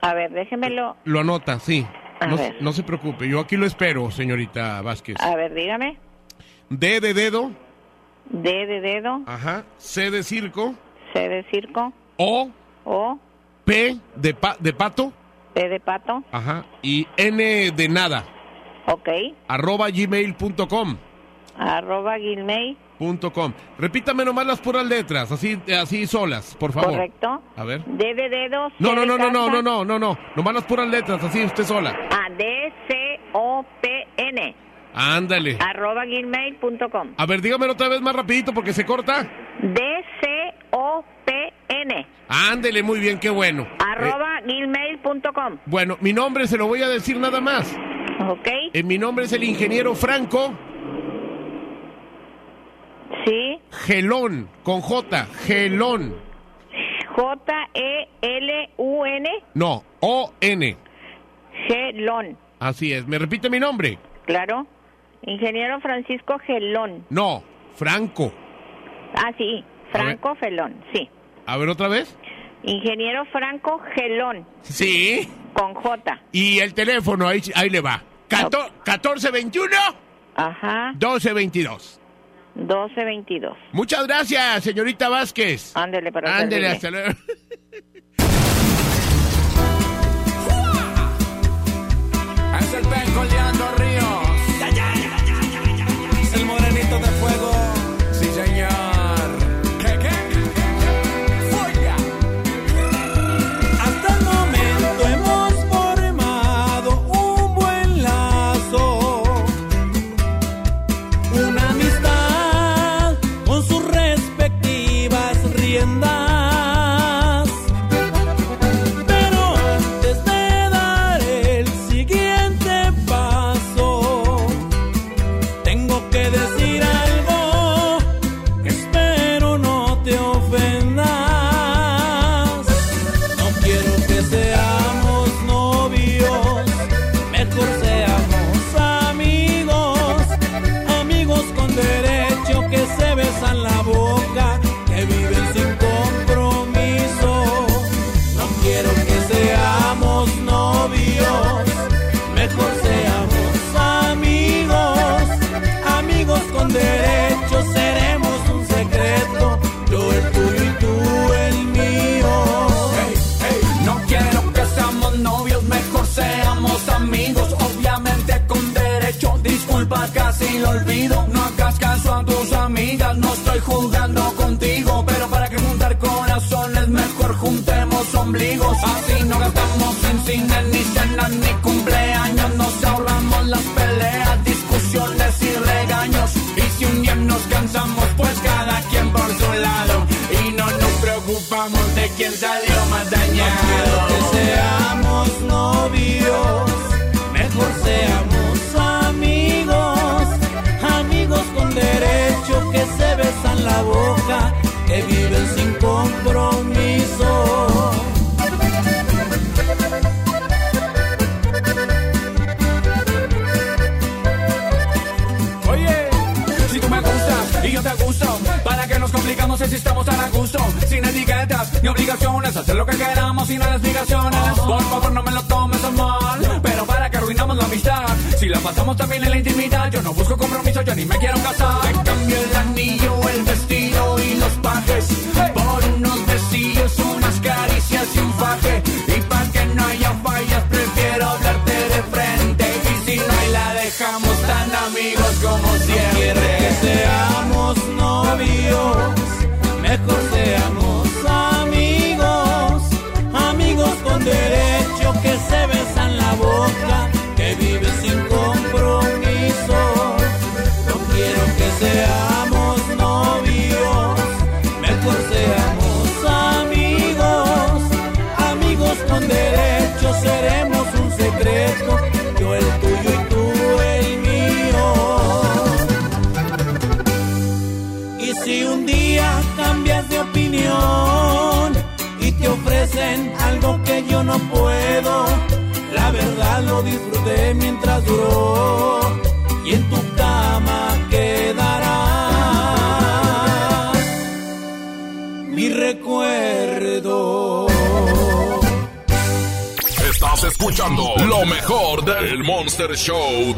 [0.00, 0.96] A ver, déjemelo...
[1.04, 1.84] Lo anota, sí.
[2.60, 5.16] No se preocupe, yo aquí lo espero, señorita Vázquez.
[5.20, 5.98] A ver, dígame.
[6.68, 7.52] D de dedo,
[8.30, 10.74] D de dedo, ajá, C de circo,
[11.14, 12.50] C de circo, O,
[12.84, 13.18] O,
[13.64, 15.12] P de, pa- de pato,
[15.54, 18.24] P de pato, ajá, y N de nada,
[18.92, 19.08] ok,
[19.48, 20.96] arroba gmail.com.
[21.58, 23.52] arroba gmail, Punto com.
[23.78, 26.90] Repítame nomás las puras letras, así, así solas, por favor.
[26.90, 27.40] correcto.
[27.56, 27.84] A ver.
[27.86, 30.18] D de dedo, C No, no, no, no, no, no, no, no, no.
[30.34, 31.96] Nomás las puras letras, así usted sola.
[32.10, 34.54] Ah, D, C, O, P, N,
[34.94, 35.58] Ándale.
[35.60, 37.10] arroba gmail.com.
[37.16, 39.22] A ver, dígamelo otra vez más rapidito porque se corta.
[39.62, 39.80] D,
[40.20, 43.62] C, O, P, N, Ándele, muy bien, qué bueno.
[43.62, 45.58] Eh, arroba gmail.com.
[45.66, 47.72] bueno, mi nombre se lo voy a decir nada más.
[48.28, 48.48] Ok.
[48.72, 50.54] Eh, mi nombre es el ingeniero Franco
[53.24, 56.14] Sí, Gelón, con J, Gelón.
[56.72, 57.06] E
[58.20, 60.76] J-E-L-U-N, No, O-N.
[61.66, 62.36] Gelón.
[62.60, 63.06] Así es.
[63.08, 63.98] ¿Me repite mi nombre?
[64.26, 64.66] Claro.
[65.22, 67.04] Ingeniero Francisco Gelón.
[67.10, 67.42] No,
[67.74, 68.32] Franco.
[69.16, 69.64] Ah, sí.
[69.90, 71.08] Franco Gelón, sí.
[71.46, 72.16] A ver otra vez.
[72.62, 75.28] Ingeniero Franco Gelón, Sí.
[75.54, 76.20] con J.
[76.32, 78.02] Y el teléfono, ahí, ahí le va.
[78.28, 79.76] Cato- 1421
[80.36, 82.00] Ajá, 1222.
[82.54, 83.56] 1222.
[83.72, 85.72] Muchas gracias, señorita Vázquez.
[85.76, 87.10] Ándele para Ándele, hasta luego.
[92.60, 92.82] Es el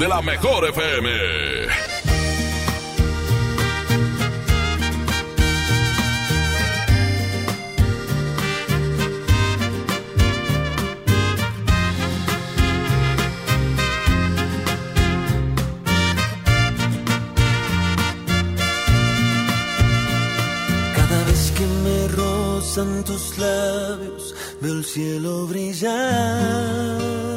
[0.00, 1.10] de la mejor FM.
[20.96, 27.29] Cada vez que me rozan tus labios, veo el cielo brillar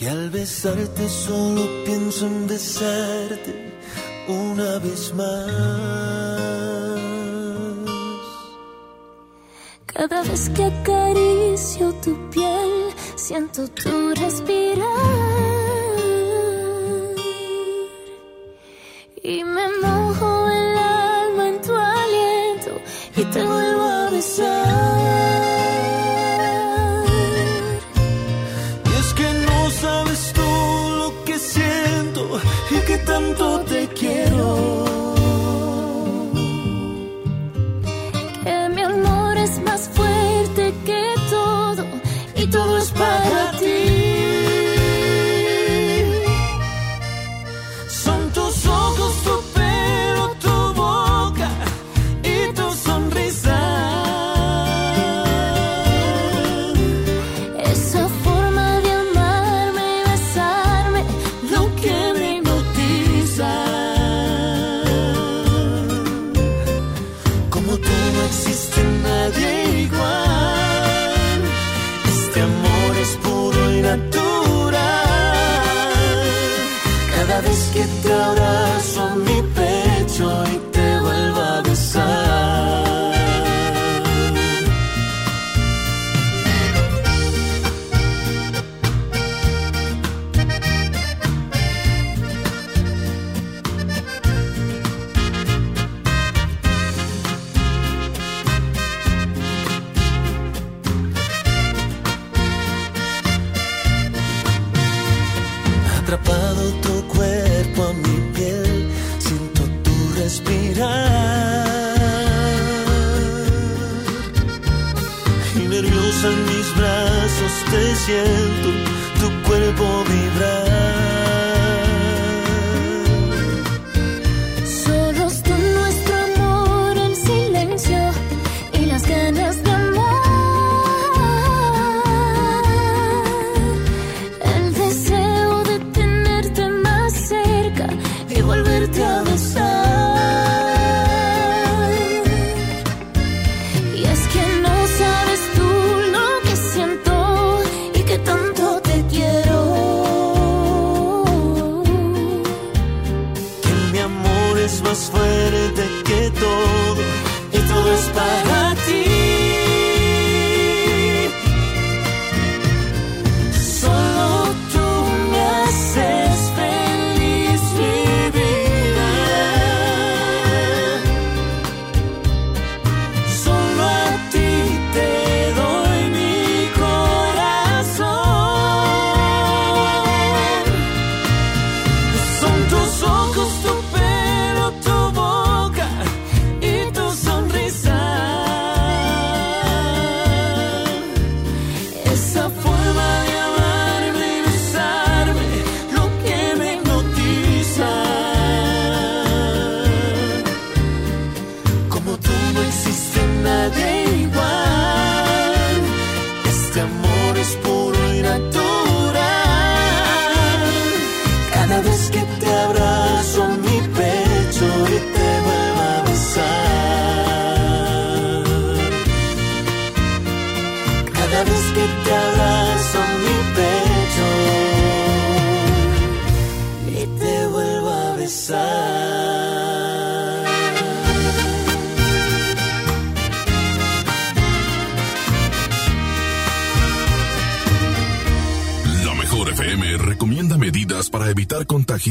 [0.00, 3.72] y al besarte solo pienso en besarte
[4.28, 5.50] una vez más.
[9.86, 15.37] Cada vez que acaricio tu piel, siento tu respirar.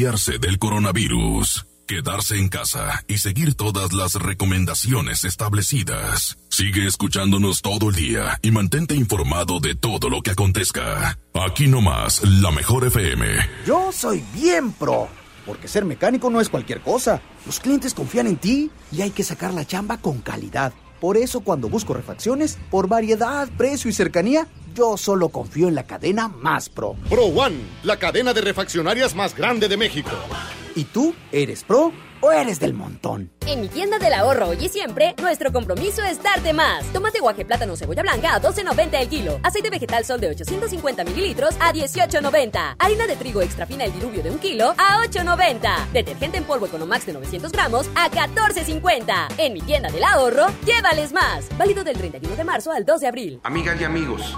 [0.08, 1.68] Del coronavirus.
[1.86, 6.38] Quedarse en casa y seguir todas las recomendaciones establecidas.
[6.48, 11.20] Sigue escuchándonos todo el día y mantente informado de todo lo que acontezca.
[11.34, 13.26] Aquí nomás, la mejor FM.
[13.66, 15.10] Yo soy bien pro,
[15.46, 17.22] porque ser mecánico no es cualquier cosa.
[17.46, 20.72] Los clientes confían en ti y hay que sacar la chamba con calidad.
[21.02, 24.48] Por eso cuando busco refacciones, por variedad, precio y cercanía,
[24.78, 26.96] yo solo confío en la cadena más pro.
[27.10, 30.12] Pro One, la cadena de refaccionarias más grande de México.
[30.76, 31.92] ¿Y tú eres pro
[32.22, 33.32] o eres del montón?
[33.48, 36.86] En mi tienda del ahorro hoy y siempre, nuestro compromiso es darte más.
[36.94, 39.40] Tomate guaje, plátano, cebolla blanca a 12.90 el kilo.
[39.42, 42.76] Aceite vegetal sol de 850 mililitros a 18.90.
[42.78, 45.92] Harina de trigo extra fina el diluvio de un kilo a 8.90.
[45.92, 49.34] Detergente en polvo Economax de 900 gramos a 14.50.
[49.40, 51.46] En mi tienda del ahorro, llévales más.
[51.58, 53.40] Válido del 31 de marzo al 2 de abril.
[53.44, 54.38] Amigas y amigos,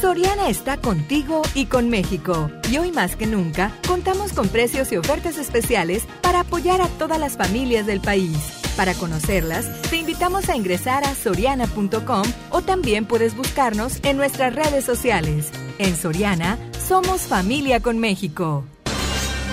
[0.00, 2.52] Soriana está contigo y con México.
[2.70, 7.18] Y hoy más que nunca, contamos con precios y ofertas especiales para apoyar a todas
[7.18, 8.38] las familias del país.
[8.76, 14.84] Para conocerlas, te invitamos a ingresar a soriana.com o también puedes buscarnos en nuestras redes
[14.84, 15.50] sociales.
[15.78, 18.64] En Soriana, somos familia con México.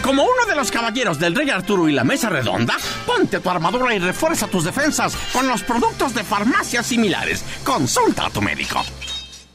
[0.03, 2.77] Como uno de los caballeros del Rey Arturo y la Mesa Redonda,
[3.07, 7.43] ponte tu armadura y refuerza tus defensas con los productos de farmacias similares.
[7.63, 8.83] Consulta a tu médico.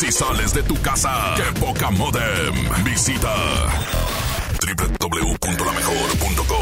[0.00, 2.54] Si sales de tu casa, qué poca modem.
[2.84, 3.34] Visita
[4.62, 6.59] www.lamejor.com.mx.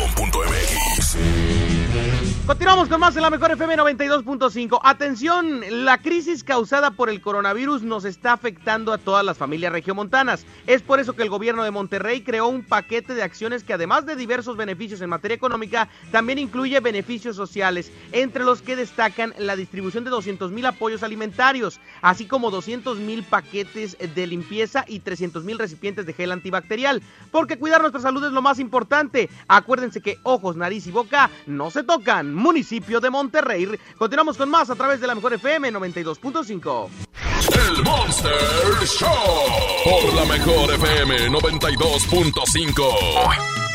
[2.48, 4.80] Continuamos con más en la mejor FM 92.5.
[4.82, 10.46] Atención, la crisis causada por el coronavirus nos está afectando a todas las familias regiomontanas.
[10.66, 14.06] Es por eso que el gobierno de Monterrey creó un paquete de acciones que además
[14.06, 19.54] de diversos beneficios en materia económica, también incluye beneficios sociales, entre los que destacan la
[19.54, 25.44] distribución de 200 mil apoyos alimentarios, así como 200 mil paquetes de limpieza y 300
[25.44, 27.02] mil recipientes de gel antibacterial.
[27.30, 29.28] Porque cuidar nuestra salud es lo más importante.
[29.48, 33.68] Acuérdense que ojos, nariz y boca no se tocan municipio de Monterrey.
[33.98, 36.88] Continuamos con más a través de la mejor FM 92.5.
[37.52, 38.32] El Monster
[38.86, 39.08] Show
[39.84, 43.67] por la mejor FM 92.5.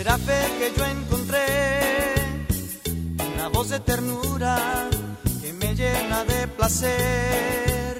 [0.00, 2.14] Será fe que yo encontré
[3.34, 4.88] una voz de ternura
[5.42, 7.98] que me llena de placer.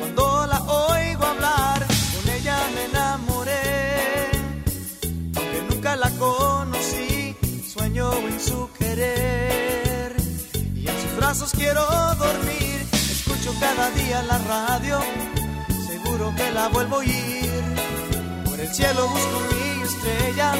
[0.00, 4.28] Cuando la oigo hablar, con ella me enamoré.
[5.36, 7.36] Aunque nunca la conocí,
[7.72, 10.16] sueño en su querer.
[10.74, 11.86] Y en sus brazos quiero
[12.16, 12.88] dormir.
[12.92, 14.98] Escucho cada día la radio,
[15.86, 17.62] seguro que la vuelvo a oír.
[18.44, 20.54] Por el cielo busco mi estrella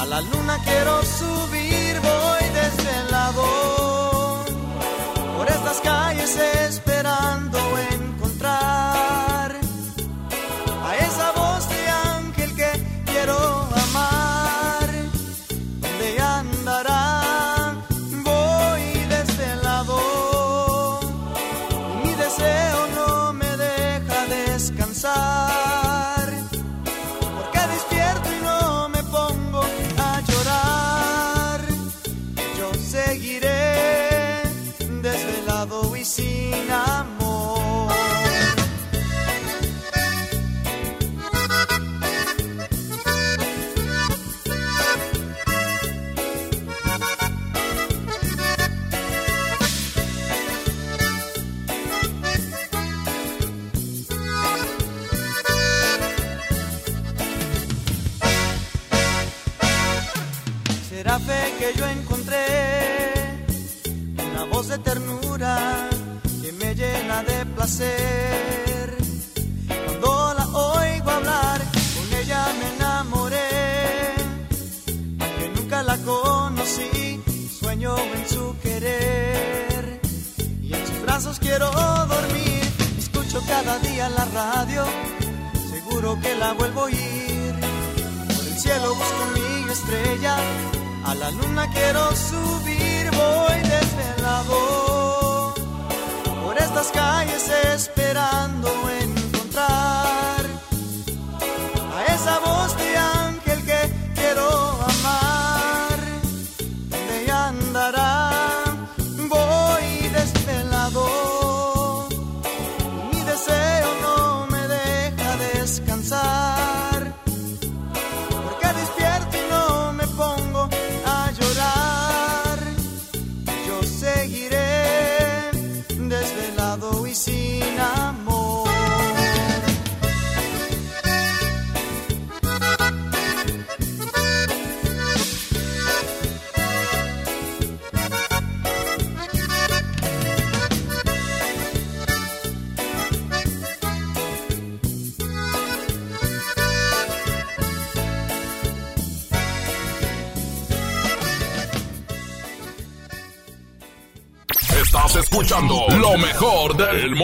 [0.00, 4.44] a la luna quiero subir, voy desde el lado.
[5.36, 7.58] Por estas calles esperando
[36.00, 36.89] oficina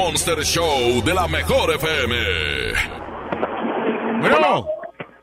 [0.00, 2.14] Monster Show de la mejor FM.
[4.20, 4.66] Bueno,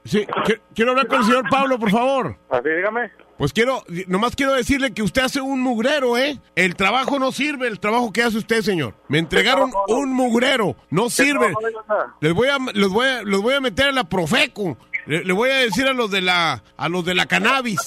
[0.04, 2.36] sí, qui- quiero hablar con el señor Pablo, por favor.
[2.50, 3.12] Así, dígame.
[3.38, 6.40] Pues quiero, nomás quiero decirle que usted hace un mugrero, ¿eh?
[6.56, 8.96] El trabajo no sirve, el trabajo que hace usted, señor.
[9.10, 11.54] Me entregaron un mugrero, no sirve.
[12.20, 14.76] Les voy a, los voy a, los voy a meter a la Profeco.
[15.06, 17.80] Le, le voy a decir a los de la, a los de la cannabis.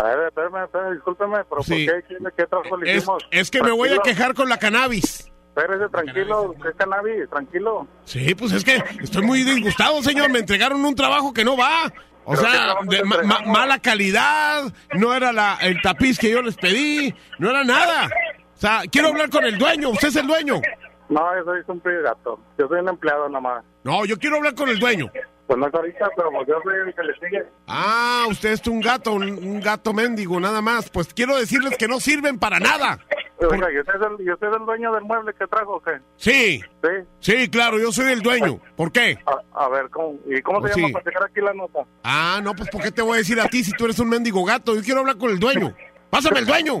[0.00, 1.86] A ver, espérame, espérame, discúlpeme, pero Sí.
[1.88, 2.06] ¿por qué?
[2.08, 3.26] ¿Qué, qué trabajo le Es, hicimos?
[3.32, 5.26] es que me voy a quejar con la cannabis.
[5.60, 7.28] Espérese, tranquilo, ¿qué es cannabis?
[7.30, 7.86] Tranquilo.
[8.04, 10.30] Sí, pues es que estoy muy disgustado, señor.
[10.30, 11.92] Me entregaron un trabajo que no va.
[12.24, 14.64] O ¿Pero qué sea, de ma- ma- mala calidad,
[14.94, 18.08] no era la, el tapiz que yo les pedí, no era nada.
[18.54, 20.60] O sea, quiero hablar con el dueño, usted es el dueño.
[21.08, 22.38] No, yo soy un gato.
[22.58, 23.64] Yo soy un empleado nomás.
[23.82, 25.10] No, yo quiero hablar con el dueño.
[25.46, 27.44] Pues no es ahorita, pero pues yo soy el que le sigue.
[27.66, 30.88] Ah, usted es un gato, un, un gato mendigo, nada más.
[30.90, 33.00] Pues quiero decirles que no sirven para nada.
[33.48, 35.80] Oiga, ¿y usted, es el, ¿y usted es el dueño del mueble que trajo o
[35.80, 35.98] qué?
[36.16, 36.88] Sí, Sí.
[37.20, 38.60] sí, claro, yo soy el dueño.
[38.76, 39.18] ¿Por qué?
[39.54, 40.92] A, a ver, ¿cómo, ¿y cómo Pues se llama sí.
[40.94, 41.80] para dejar aquí la nota?
[42.04, 44.08] Ah, no, pues ¿por qué te voy a decir a ti si tú eres un
[44.08, 44.74] mendigo gato?
[44.74, 45.74] Yo quiero hablar con el dueño.
[46.10, 46.80] Pásame el dueño.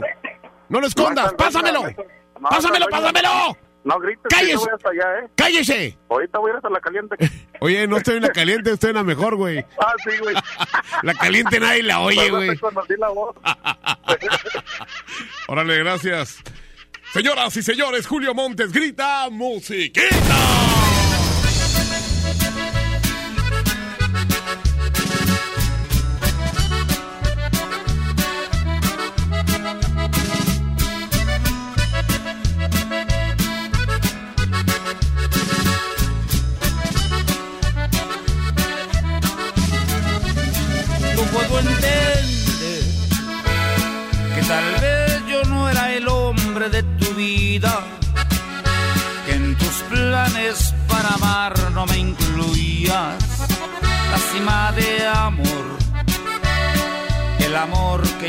[0.68, 1.82] No lo escondas, pásamelo.
[2.40, 3.28] Pásamelo, pásamelo.
[3.82, 4.56] No grites, ¡Cállese!
[4.56, 5.28] voy hasta allá, ¿eh?
[5.34, 5.98] ¡Cállese!
[6.10, 7.16] Ahorita voy a ir hasta la caliente.
[7.60, 9.58] Oye, no estoy en la caliente, estoy en la mejor, güey.
[9.80, 10.34] ah, sí, güey.
[11.02, 12.58] La caliente nadie la oye, güey.
[12.58, 13.34] cuando di la voz.
[15.48, 16.42] Órale, gracias.
[17.12, 20.79] Señoras y señores, Julio Montes grita musiquita.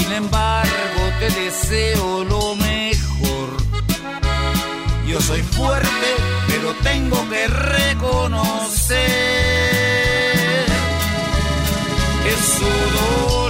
[0.00, 3.48] Sin embargo, te deseo lo mejor.
[5.06, 6.08] Yo soy fuerte,
[6.48, 8.96] pero tengo que reconocer.
[12.26, 13.49] Eso dolió.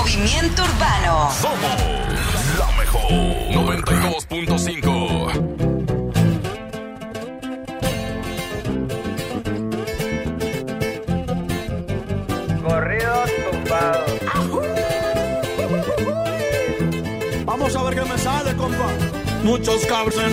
[0.00, 1.30] Movimiento Urbano.
[1.30, 1.76] Somos
[2.58, 3.02] la mejor.
[3.52, 4.80] 92.5.
[12.62, 14.10] Corridos tumbados.
[17.44, 18.88] Vamos a ver qué me sale, compa.
[19.44, 20.32] Muchos cabrones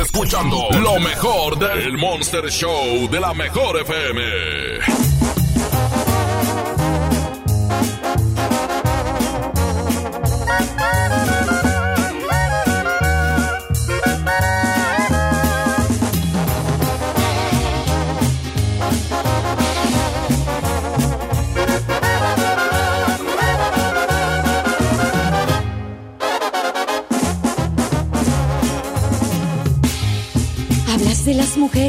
[0.00, 5.09] Escuchando lo mejor del Monster Show de la mejor FM.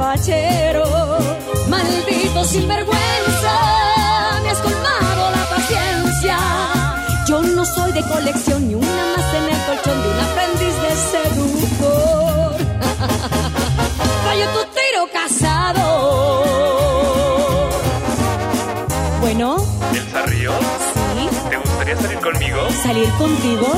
[0.00, 0.84] Caballero.
[1.68, 3.54] Maldito sinvergüenza,
[4.42, 6.36] me has colmado la paciencia.
[7.28, 10.92] Yo no soy de colección ni una más en el colchón de un aprendiz de
[11.12, 12.56] seductor.
[14.24, 15.84] Fallo tu tiro casado.
[19.20, 19.56] Bueno,
[19.92, 20.54] ¿Elsa Ríos?
[21.14, 22.58] sí, ¿Te gustaría salir conmigo?
[22.82, 23.68] ¿salir contigo?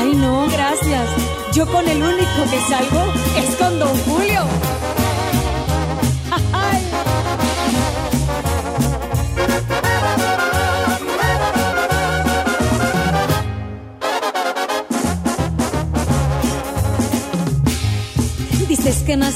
[0.00, 1.08] Ay, no, gracias.
[1.52, 3.02] Yo con el único que salgo
[3.36, 4.42] es con Don Julio.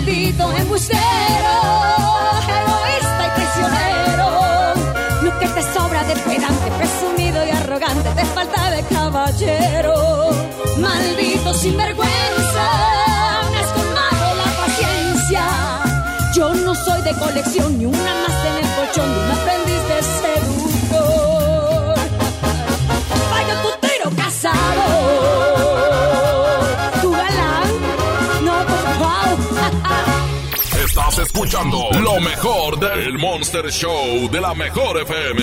[0.00, 0.98] Maldito embustero,
[2.48, 4.28] egoísta y traicionero.
[5.22, 10.30] Lo que te sobra de pedante, presumido y arrogante, te falta de caballero.
[10.78, 12.66] Maldito sinvergüenza,
[13.52, 15.44] me has colmado la paciencia.
[16.34, 20.02] Yo no soy de colección ni una más en el colchón de un aprendiz de
[20.02, 20.59] seductor.
[31.18, 35.42] Escuchando lo mejor del Monster Show de la mejor FM.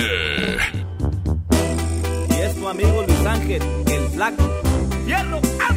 [2.30, 4.50] Y es tu amigo Luis Ángel, el flaco.
[5.06, 5.42] ¡Fierro!
[5.60, 5.77] ¡Vámonos,